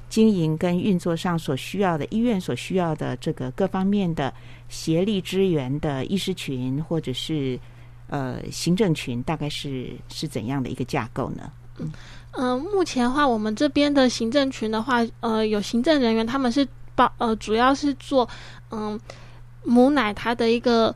[0.10, 4.34] 经营跟运作上所需要的医院所需要的这个各方面的
[4.70, 7.60] 协力支援的医师群，或者是
[8.08, 11.52] 呃行政群，大概是是怎样的一个架构呢？
[11.80, 11.91] 嗯
[12.32, 18.28] 嗯、目前的话，我们这边的行政群的话，呃，有行政人员，他们是包呃，主要是做
[18.72, 19.00] 嗯
[19.63, 20.96] 母奶它的一个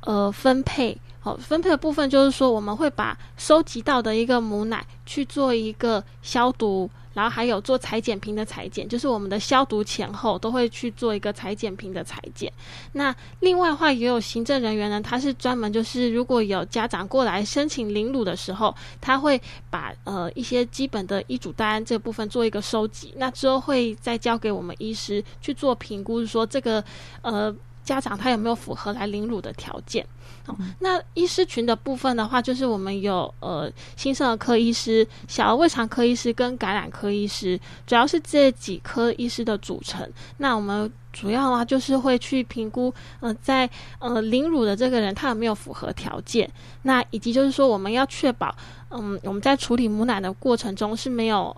[0.00, 0.96] 呃分配。
[1.18, 12.52] 好，分配的部分就是说，我们会把收集到的一个母奶去做一个消毒，然后还有做裁剪瓶的裁剪，就是我们的消毒前后都会去做一个裁剪瓶的裁剪。
[12.92, 26.84] 那另外话，也有行政人员呢，他是专门就是如果有家长过来申请领乳的时候，他会把呃一些基本的医嘱单这部分做一个收集，那之后会再交给我们医师去做评估，说这个
[27.22, 27.50] 呃
[27.82, 30.06] 家长他有没有符合来领乳的条件。
[30.46, 40.08] 哦，那医师群的部分的话，就是我们有呃新生儿科医师、小儿胃肠科医师跟感染科医师，主要是这几科医师的组成。
[40.38, 46.50] 那我们主要啊，就是会去评估，呃，在呃领乳的这个人他有没有符合条件，
[46.82, 48.54] 那以及就是说我们要确保，
[48.90, 51.56] 嗯，我们在处理母奶的过程中是没有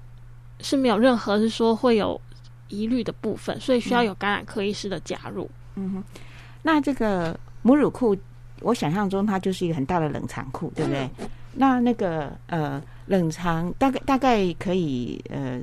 [0.60, 2.20] 是没有任何是说会有
[2.68, 5.50] 疑虑的部分，所以需要有感染科医师的加入。
[5.74, 6.04] 嗯哼，
[6.62, 8.16] 那这个母乳库，
[8.60, 11.08] 我想象中它就是一个很大的冷藏库，对不对？
[11.54, 15.60] 那那个呃，冷藏大概大概可以呃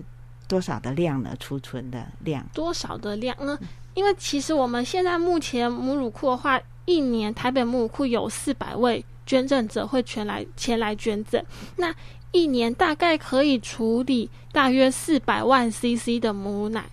[0.47, 1.35] 多少的量呢？
[1.39, 2.45] 储存的量？
[2.53, 3.57] 多少的量呢？
[3.93, 11.41] 因为其实我们现在目前母乳库的话，一年台北母乳库有四百位捐赠者会全来前来捐赠，
[11.77, 11.93] 那
[12.31, 16.83] 一年大概可以处理大约四百万 CC 的母乳奶。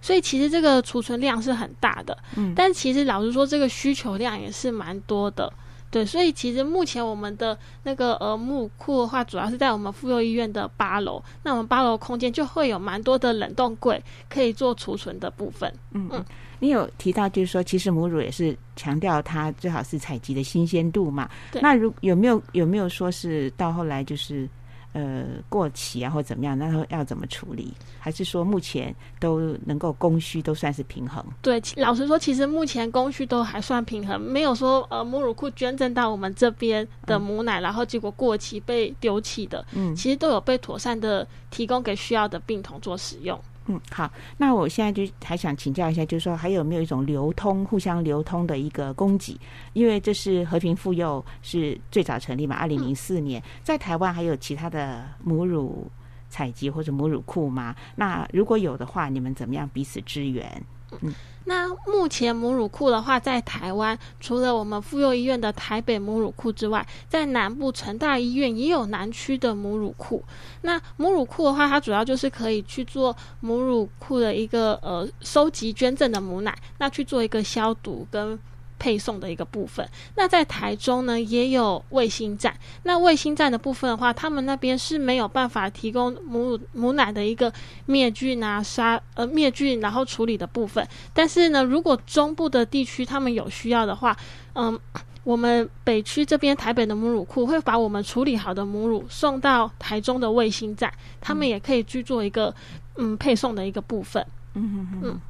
[0.00, 2.16] 所以其实这个储存量是很大的。
[2.36, 5.52] 嗯，但其实老实说，这个需求量也是蛮多的。
[5.90, 11.20] 对，所以其实目前我们的那个呃母乳库的话，主要是在我们妇幼医院的八楼。
[11.42, 15.72] 那我们八楼空间就会有蛮多的冷冻柜，可以做储存的部分。
[15.90, 16.24] 嗯嗯，
[16.60, 21.28] 你有提到就是说，其实母乳也是强调它最好是采集的新鲜度嘛。
[21.50, 21.60] 对。
[21.60, 24.48] 那如有没有有没有说是到后来就是？
[24.92, 26.58] 呃，过期啊，或怎么样？
[26.58, 27.72] 那要怎么处理？
[27.98, 31.24] 还是说目前都能够供需都算是平衡？
[31.40, 39.64] 对，老实说，其实目前供需都还算平衡，没有说呃母乳库捐赠到我们这边的母奶，然后结果过期被丢弃的。
[39.72, 43.38] 嗯，其实都有被妥善的提供给需要的病童做使用。
[43.70, 49.38] 嗯，好，那我现在就还想请教一下，就是说还有没有一种流通、互相流通的一个供给？
[49.74, 55.88] 因为这是和平妇幼是最早成立嘛，二零零四年，在台湾还有其他的母乳
[56.28, 57.76] 采集或者母乳库吗？
[57.94, 60.64] 那如果有的话，你们怎么样彼此支援？
[61.00, 61.14] 嗯。
[61.44, 70.22] 那目前母乳库的话，在台湾除了我们妇幼医院的台北母乳库之外，在南部成大医院也有南区的母乳库。
[70.62, 78.38] 那母乳库的话，它主要就是可以去做母乳库的一个呃收集捐赠的母奶，那去做一个消毒跟。
[78.80, 82.52] 配送的一个部分，那在台中呢也有卫星站。
[82.84, 87.52] 那卫星站的部分的话，他们那边是没有办法提供母乳母奶的一个
[87.84, 90.84] 灭菌啊杀呃灭菌然后处理的部分。
[91.12, 94.16] 但是呢，如果中部的地区他们有需要的话，
[94.54, 94.80] 嗯，
[95.24, 102.54] 我们北区这边台北的母乳库会把我们处理好的母乳送到台中的卫星站，他们也可以去做一个
[102.96, 104.26] 嗯配送的一个部分。
[104.54, 105.20] 嗯嗯嗯。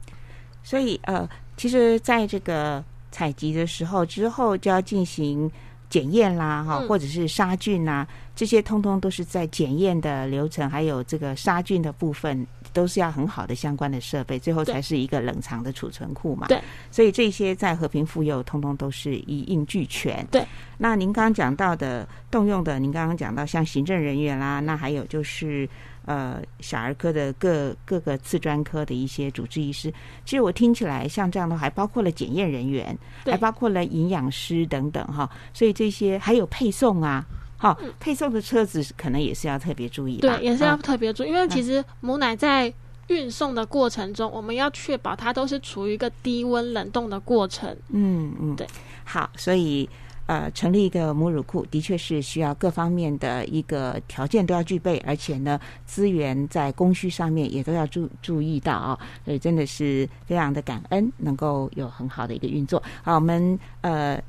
[0.62, 2.84] 所以呃，其实在这个。
[3.10, 5.50] 采集的时候之后就要进行
[5.88, 8.06] 检验啦，哈，或者是杀菌呐，
[8.36, 16.46] 这些通通都是在检验的流程，还有这个杀菌的部分，都是要很好的相关的设备，最后才是一个冷藏的储存库嘛。
[16.46, 16.60] 对，
[16.92, 20.24] 所以这些在和平妇幼通通都是一应俱全。
[20.30, 20.46] 对，
[20.78, 25.68] 那您刚刚讲到的动用的，您刚刚讲到像行政人员啦，那还有就是。
[26.06, 29.92] 呃，小儿科的各各个次专科的一些主治医师，
[30.24, 32.96] 其实我听起来像这样的，还包括了检验人员，
[33.26, 35.28] 还包括了营养师等等哈。
[35.52, 37.24] 所以这些还有配送啊，
[37.58, 40.16] 好，配送的车子可能也是要特别注意。
[40.16, 42.72] 对，也是要特别注意，因为其实母奶在
[43.08, 47.76] 运送的过程中，我们要确保它都是处于一个低温冷冻的过程。
[47.90, 48.66] 嗯嗯，对，
[49.04, 49.88] 好，所以。
[50.30, 62.80] 呃，成立一个母乳库的确是需要各方面的一个条件都要具备，而且呢，资源在供需上面也都要注注意到啊，所以真的是非常的感恩，能够有很好的一个运作。
[63.02, 64.22] 好，我们呃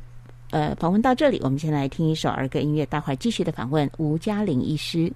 [0.49, 5.14] 呃访问到这里，我们先来听一首儿歌音乐，待会儿继续的访问吴嘉玲医师。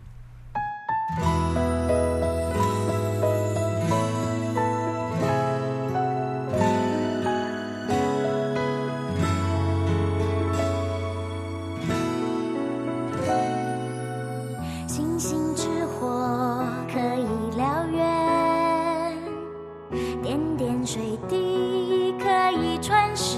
[20.26, 20.99] 点点水
[21.30, 22.26] 滴可
[22.59, 23.38] 以穿石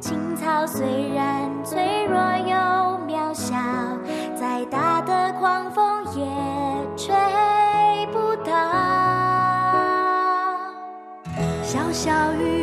[0.00, 2.56] 青草虽然脆弱又
[3.06, 3.54] 渺小
[4.34, 6.24] 再大的狂风也
[6.96, 7.14] 吹
[8.10, 8.52] 不倒。
[11.62, 12.55] 小小雨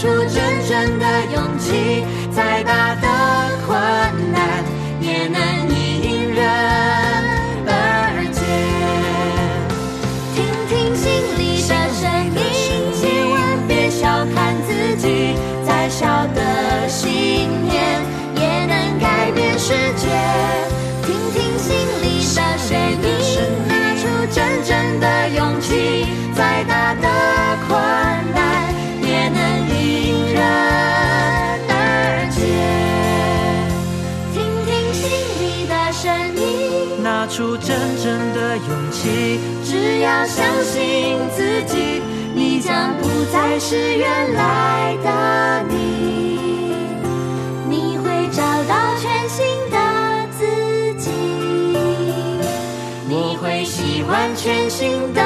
[0.00, 3.06] 出真正的勇气，再大的
[3.66, 3.78] 困
[4.32, 4.64] 难
[4.98, 5.38] 也能
[5.68, 6.42] 迎刃
[7.66, 8.40] 而解，
[10.34, 11.04] 听听心
[11.36, 12.40] 里的声音，
[12.96, 13.36] 千万
[13.68, 15.36] 别小看自己，
[15.66, 18.00] 再小的信念
[18.36, 20.08] 也能改变世界，
[21.04, 22.72] 听听心里的声
[23.04, 23.04] 音，
[23.68, 27.06] 拿出真正的勇气，再大的
[27.68, 27.78] 困
[28.32, 28.39] 难。
[37.40, 37.74] 出真
[38.04, 39.40] 正的勇气。
[39.64, 42.02] 只要相信自己，
[42.34, 46.38] 你将不再是原来的你，
[47.66, 49.78] 你会找到全新的
[50.38, 50.44] 自
[51.02, 51.10] 己，
[53.08, 55.22] 你会喜欢全新的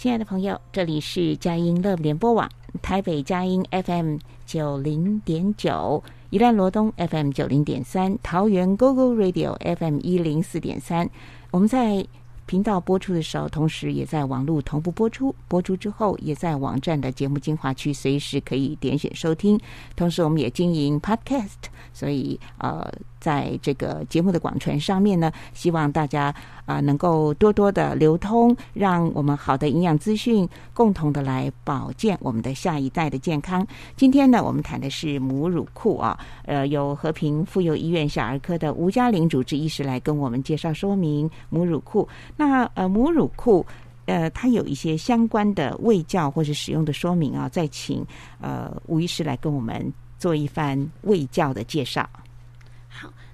[0.00, 2.48] 亲爱的朋友，这里是佳音乐联播网，
[2.80, 11.06] 台北佳音 FM 九零点九，宜兰罗东 FM 九零点三，桃园 GoGo Radio FM 一零四点三。
[11.50, 12.02] 我们在
[12.46, 15.34] 频道播出的时候，同时也在网络同步播出。
[15.46, 19.60] 播出之后，也在网站的节目精华区随时可以点选收听。
[19.94, 22.90] 同时，我们也经营 Podcast，所以呃。
[23.20, 33.66] 在这个节目的广传上面呢，希望大家啊能够多多的流通，让我们好的营养资讯共同的来保健我们的下一代的健康。
[33.94, 42.08] 今天呢，我们谈的是母乳库啊，呃，由和平妇幼医院小儿科的吴嘉玲主治医师来跟我们介绍说明母乳库。
[42.36, 43.64] 那呃，母乳库
[44.06, 48.04] 呃，它有一些相关的喂教或者使用的说明啊，再请
[48.40, 52.08] 呃吴医师来跟我们做一番喂教的介绍。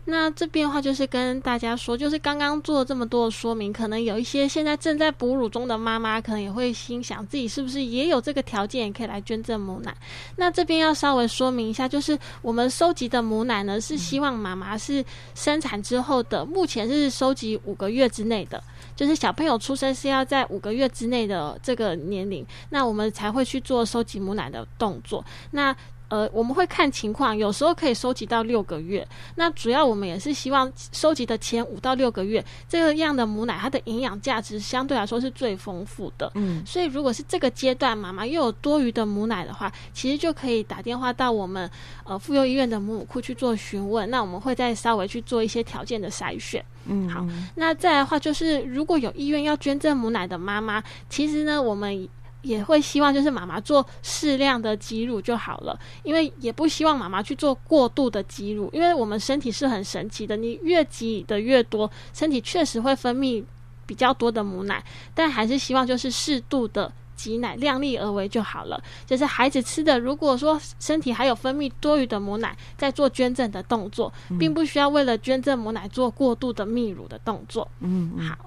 [0.09, 9.93] 那这边的话，就是跟大家说，就是刚刚做了这么多的说明，可能有一些现在正在哺乳中的妈妈，可能也会心想，自己是不是也有这个条件，也可以来捐赠母奶。
[10.37, 15.05] 那这边要稍微说明一下，就是我们收集的母奶呢，是希望妈妈是
[15.35, 18.63] 生产之后的，目前是收集五个月之内的，
[18.95, 25.25] 就是小朋友出生是要在五个月之内的这个年龄，那我们才会去做收集母奶的动作。
[25.51, 25.77] 那
[26.09, 29.07] 呃，我们会看情况，有时候可以收集到六个月。
[29.35, 36.31] 那主要我们也是希望收集的前五到六个月，这个样的母奶它的营养价值相对来说是最丰富的。
[36.35, 41.69] 嗯，所以如果是这个阶段妈妈又有多余的母奶的话，其实就可以打电话到我们
[42.05, 44.09] 呃妇幼医院的母乳库去做询问。
[44.09, 46.65] 那我们会再稍微去做一些条件的筛选。
[46.85, 47.27] 嗯，好。
[47.57, 52.09] 那再来的话，就是如果有医院要捐赠母奶的妈妈，其实呢，我们。
[52.47, 63.43] 也会希望就是妈妈做适量的挤乳就好了，因为也不希望妈妈去做过度的挤乳，因为我们身体是很神奇的，你越挤的越多，身体确实会分泌
[63.85, 68.81] 比较多的母奶，但还是希望就是适度的挤奶，量力而为就好了。
[69.05, 77.67] 就是孩子吃的，如果说身体还有分泌多余的母奶，在做捐赠的动作，并不需要为了捐赠母奶做过度的泌乳的动作。
[77.81, 78.39] 嗯，好，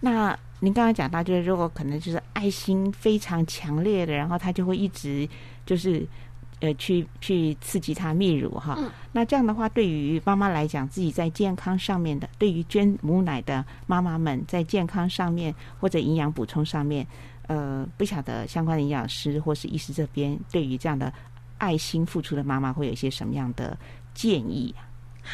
[0.00, 0.38] 那。
[0.60, 5.28] 您刚刚讲到，就是如果可能就是爱心非常强烈的，然后他就会一直
[5.64, 6.06] 就是
[6.60, 8.76] 呃去去刺激他泌乳哈。
[9.12, 17.06] 那这样的话，对于妈妈来讲，自己在健康上面的，对于捐母奶的妈妈们在健康上面或者营养补充上面，
[17.46, 21.12] 呃，不晓得相关的营养师或是医师这边对于这样的
[21.58, 23.78] 爱心付出的妈妈会有一些什么样的
[24.12, 24.74] 建议？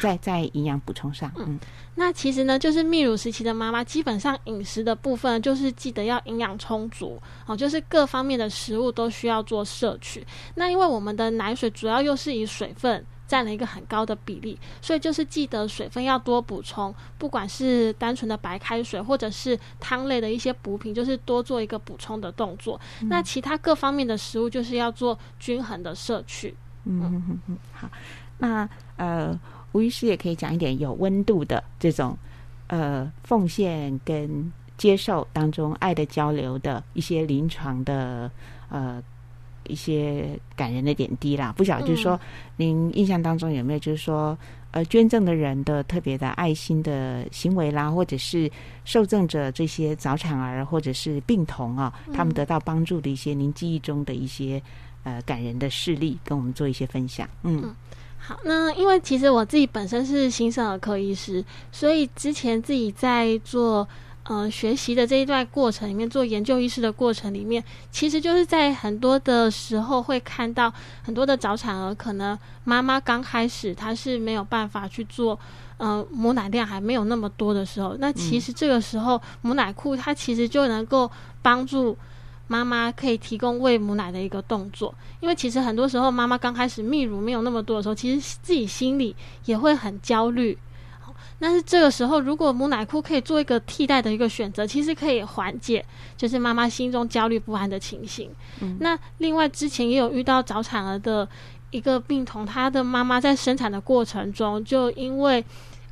[0.01, 1.57] 在在营养补充上，嗯，
[1.95, 10.25] 那其实呢，就是泌乳时期的妈妈，基本上饮食的部分就是记得要营养充足哦，就是各方面的食物都需要做摄取。
[10.55, 22.79] 那因为我们的奶水主要又是以水分占了一个很高的比例，所以就是记得水分要多补充，不管是单纯的白开水或者是汤类的一些补品，就是多做一个补充的动作。
[23.03, 26.55] 那其他各方面的食物就是要做均衡的摄取。
[26.83, 27.89] 嗯嗯嗯，好，
[28.39, 29.39] 那呃。
[29.75, 32.17] 吴医师也可以讲一点有温度的这种，
[32.67, 38.31] 呃，奉献跟接受当中爱的交流的一些临床的
[38.69, 39.03] 呃
[39.67, 41.53] 一些感人的点滴啦。
[41.57, 42.17] 不晓得就是说，
[42.55, 44.37] 您印象当中有没有就是说，
[44.71, 48.49] 呃，捐赠的人的特别的爱心的行为啦，或者是
[48.85, 54.61] 受赠者这些早产儿或者是病童啊，他们得到帮助的一些您记忆中的一些
[55.03, 57.27] 呃感人的事例，跟我们做一些分享。
[57.43, 57.75] 嗯。
[58.27, 63.87] 好，那因为其实我自己本身是新生儿科医师，所以之前自己在做
[64.23, 70.73] 呃学习的这一段过程里面，做研究医师的过程里面，其实就是在很多的时候会看到
[71.03, 75.39] 很多的早产儿，可能妈妈刚开始她是没有办法去做，
[75.77, 81.11] 呃母奶量还没有那么多的时候，那其实这个时候母奶库它其实就能够
[81.43, 81.95] 帮助。
[82.47, 89.15] 妈妈可以提供喂母奶的一个动作，因为其实很多时候妈妈刚开始泌乳没有那么多的时候，其实自己心里
[89.45, 90.57] 也会很焦虑。
[91.37, 95.85] 但是这个时候，如果母奶库可以做一个替代的一个选择，其实可以缓解
[96.15, 98.29] 就是妈妈心中焦虑不安的情形。
[98.79, 101.27] 那另外之前也有遇到早产儿的
[101.71, 105.43] 一个病童，他的妈妈在生产的过程中，就因为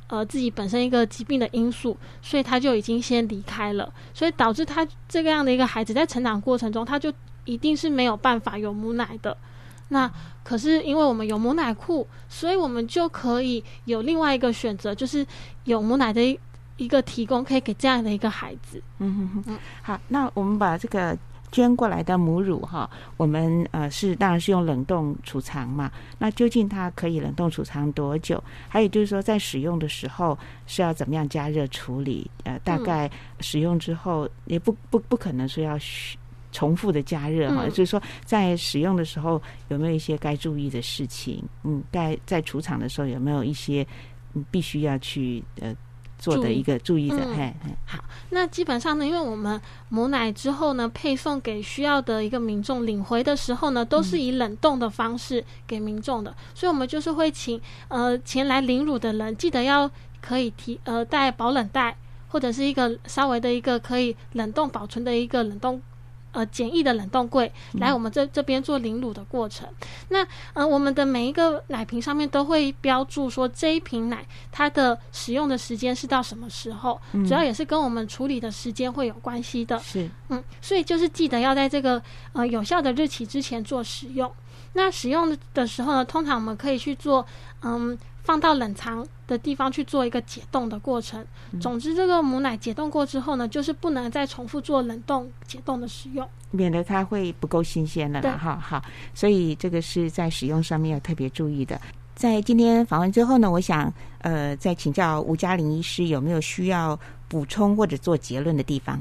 [0.08, 7.12] 呃自己本身一个疾病的因素，所以他就已经先离开了，所以导致他这个样的一个孩子在成长过程中，他就
[7.44, 9.36] 一定是没有办法有母奶的。
[9.88, 10.10] 那
[10.42, 15.24] 可是因为我们有母奶库，所以我们就可以有另外一个选择，就是
[15.64, 16.38] 有母奶的
[16.76, 18.82] 一个提供，可以给这样的一个孩子。
[18.98, 21.16] 嗯哼哼，好，那我们把这个
[21.54, 25.88] 捐过来的母乳哈，我们呃是当然是用冷冻储藏嘛。
[26.18, 28.42] 那究竟它可以冷冻储藏多久？
[28.68, 30.36] 还有就是说，在使用的时候
[30.66, 32.28] 是要怎么样加热处理？
[32.42, 35.78] 呃，大概使用之后也不不不可能说要
[36.50, 41.40] 重复的加热哈，就是说在使用的时候有没有一些该注意的事情？
[41.62, 43.86] 嗯，该在储藏的时候有没有一些
[44.34, 45.72] 嗯必须要去呃
[46.24, 47.18] 做的一个注意的？
[47.36, 47.52] 嘿，
[47.86, 49.60] 好，那基本上呢，因为我们
[49.90, 61.96] 母奶之后呢，配送给需要的一个民众领回的时候呢，都是以冷冻的方式给民众的，所以我们就是会请呃前来领乳的人记得要可以提呃带保冷袋
[62.28, 65.80] 或者是一个稍微的一个可以冷冻保存的一个冷冻。
[66.34, 69.66] 呃，简易的冷冻柜来我们这这边做淋乳的过程。
[70.10, 79.78] 那呃，我们的每一个奶瓶上面都会标注说这一瓶奶它的使用的时间是到什么时候，主要也是跟我们处理的时间会有关系的。
[79.78, 84.30] 是，嗯，所以就是记得要在这个呃有效的日期之前做使用。
[84.72, 87.24] 那使用的时候呢，通常我们可以去做
[87.62, 87.96] 嗯。
[88.24, 91.22] 放到冷藏的地方去做一个解冻的过程。
[91.60, 98.38] 总之，这个母奶解冻过之后呢，就是不能再重复做冷冻解冻的使用，免得它会不够新鲜了啦。
[98.38, 98.82] 哈，好，
[99.12, 101.78] 所以这个是在使用上面要特别注意的。
[102.14, 106.98] 在今天访问之后呢，我想呃，再请教吴嘉玲医师有没有需要
[107.28, 108.98] 补充或者做结论的地方。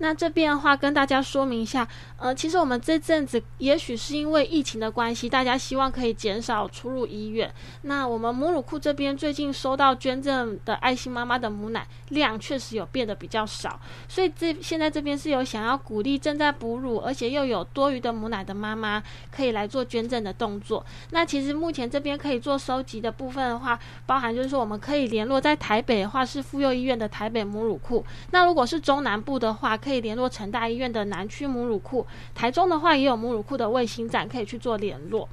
[0.00, 1.86] 那这边的话，跟大家说明一下，
[2.18, 7.52] 呃，其实我们这阵子也许是因为疫情的关系，大家希望可以减少出入医院。
[7.82, 20.86] 那我们母乳库这边最近收到捐赠的爱心妈妈的母奶量确实有变得比较少，所以这现在这边是有想要鼓励正在哺乳而且又有多余的母奶的妈妈可以来做捐赠的动作。
[21.10, 23.76] 那其实目前这边可以做收集的部分的话，
[24.06, 29.76] 包含就是说我们可以联络在台北的话是妇幼医院的台北母乳库，那如果是中南部的话。
[29.88, 35.26] 可以联络成大医院的南区母乳库，台中的话也有母乳库的卫星站，可以去做联络。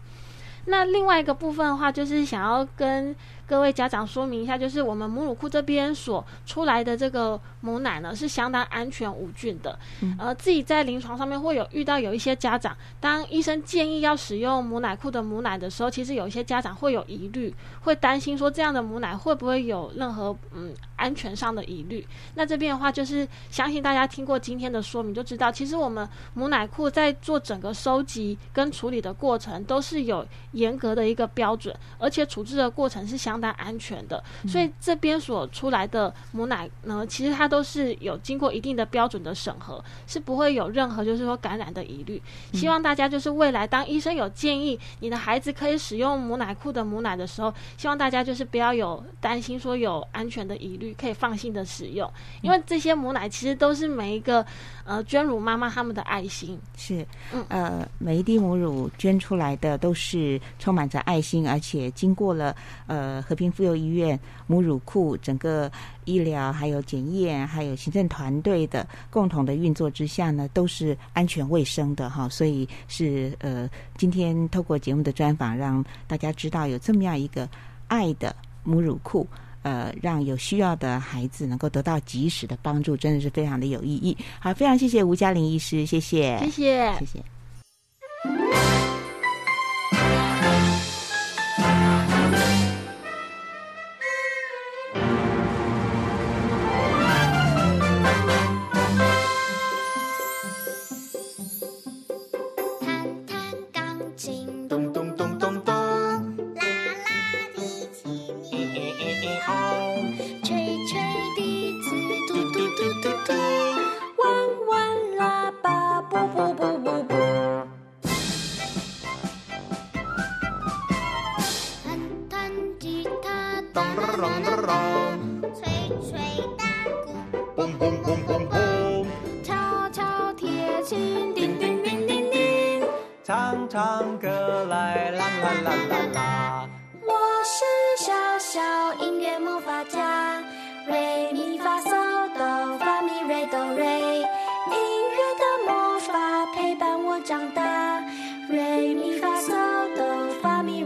[0.67, 3.13] 那另外一个部分的话，就是想要跟。
[3.47, 9.77] 各位家长说明一下，就是我们母乳库这边所出来的这个母奶呢，是相当安全无菌的。
[10.17, 22.03] 呃，自己在临床上面会有遇到有一些家长，当医生建议要使用母奶库的母奶的时候，其实有一些家长会有疑虑，会担心说这样的母奶会不会有任何嗯安全上的疑虑。
[22.33, 33.34] 那这边的话，就是相信大家听过今天的说明就知道，其实我们母奶库在做整个收集跟处理的过程都是有严格的一个标准，而且处置的过程是相。
[33.35, 42.21] 相当安全的，所以这边所出来的母奶呢，其实它都是有经过一定的标准的审核，是不会有任何就是说感染的疑虑。
[42.53, 52.09] 希望大家就是未来当医生有建议你的孩子可以使用母奶库的母奶的时候，希望大家就是不要有担心说有安全的疑虑，可以放心的使用，
[52.41, 54.45] 因为这些母奶其实都是每一个
[54.85, 56.57] 呃捐乳妈妈他们的爱心。
[56.77, 57.05] 是，
[57.49, 62.55] 呃，每一滴母乳捐出来的都是充满着爱心，而且经过了
[62.87, 63.24] 呃。
[63.25, 65.71] 和平妇幼医院母乳库整个
[66.05, 72.29] 医疗还有检验还有行政团队的共同的运作之下呢，都是安全卫生的哈。
[72.29, 73.67] 所以是呃，
[73.97, 77.49] 今天透过节目的专访，让大家知道有这么样一个
[77.87, 79.27] 爱的母乳库，
[79.63, 84.15] 呃，让有需要的孩子能够得到及时的帮助，真的是非常的有意义。
[84.39, 88.84] 好，非常谢谢吴嘉玲医师，谢谢，谢谢，谢谢。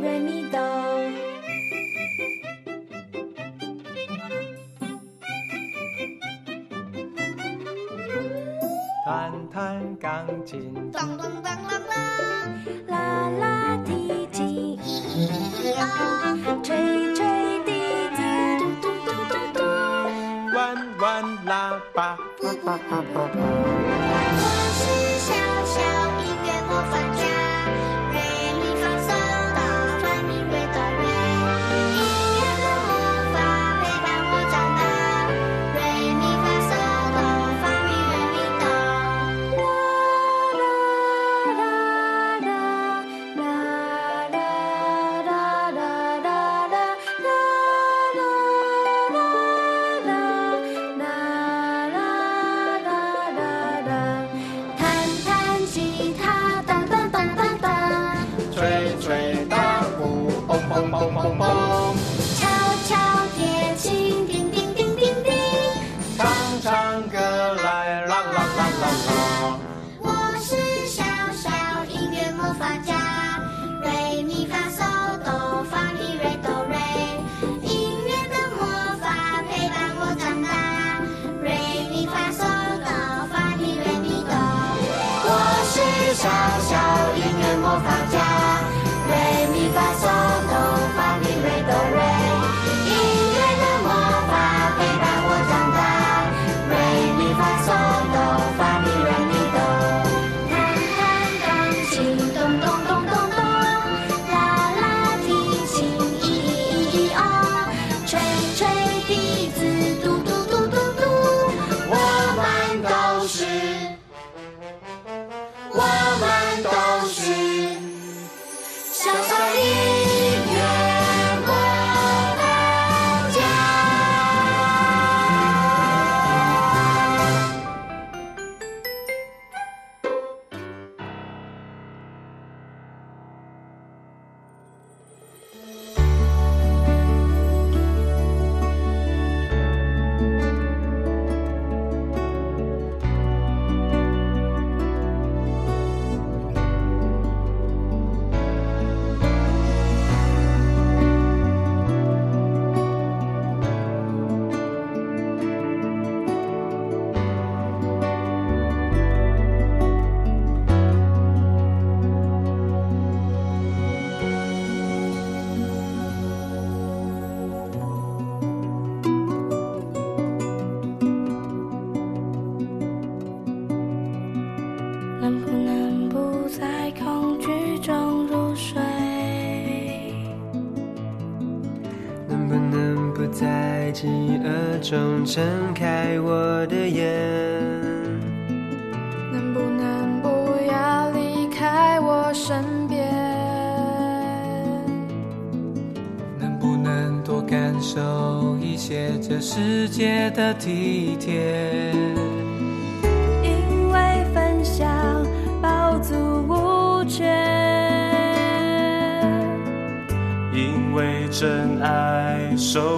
[0.02, 0.60] 瑞咪哆。
[9.06, 11.92] 弹弹钢琴，咚咚咚啷啷，
[12.88, 14.80] 拉拉提琴，
[15.78, 15.84] 啊，
[16.64, 17.26] 吹吹
[17.66, 17.72] 笛
[18.16, 18.22] 子，
[18.60, 19.60] 嘟嘟嘟嘟嘟，
[20.56, 20.58] 弯
[21.00, 22.18] 弯喇叭，
[22.64, 23.29] 啪啪啪。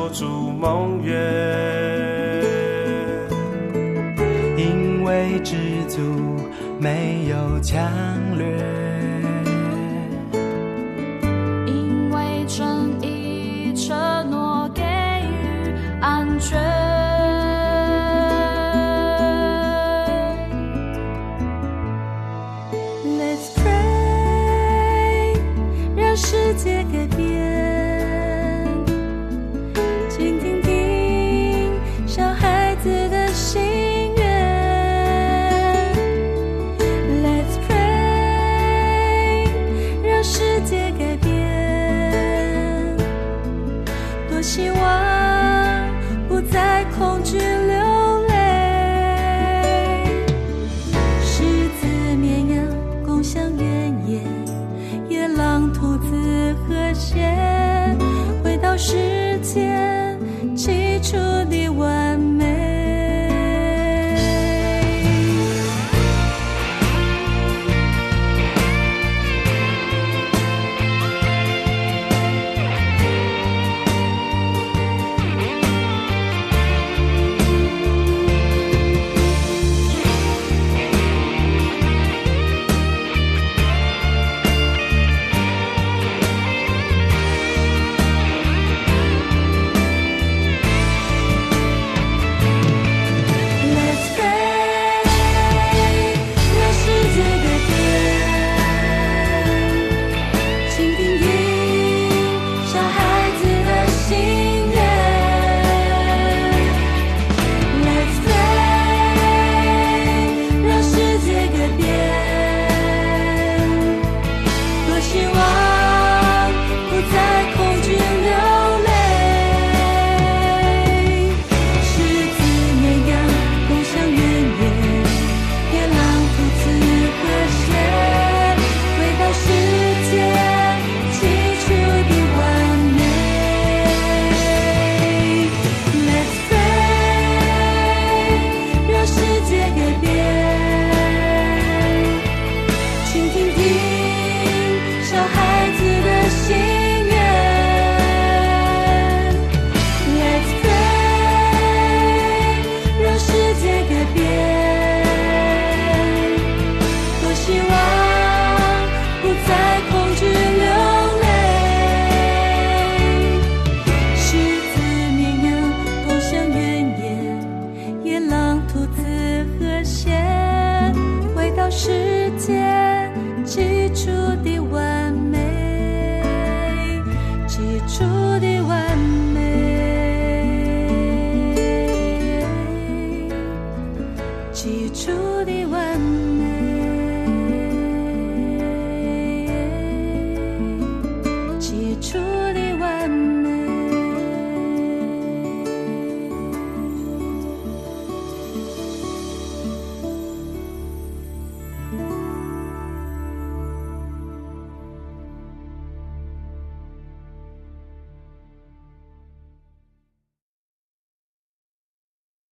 [0.10, 1.16] 筑梦愿，
[4.58, 5.56] 因为知
[5.88, 6.02] 足
[6.80, 7.91] 没有强
[8.38, 8.90] 掠。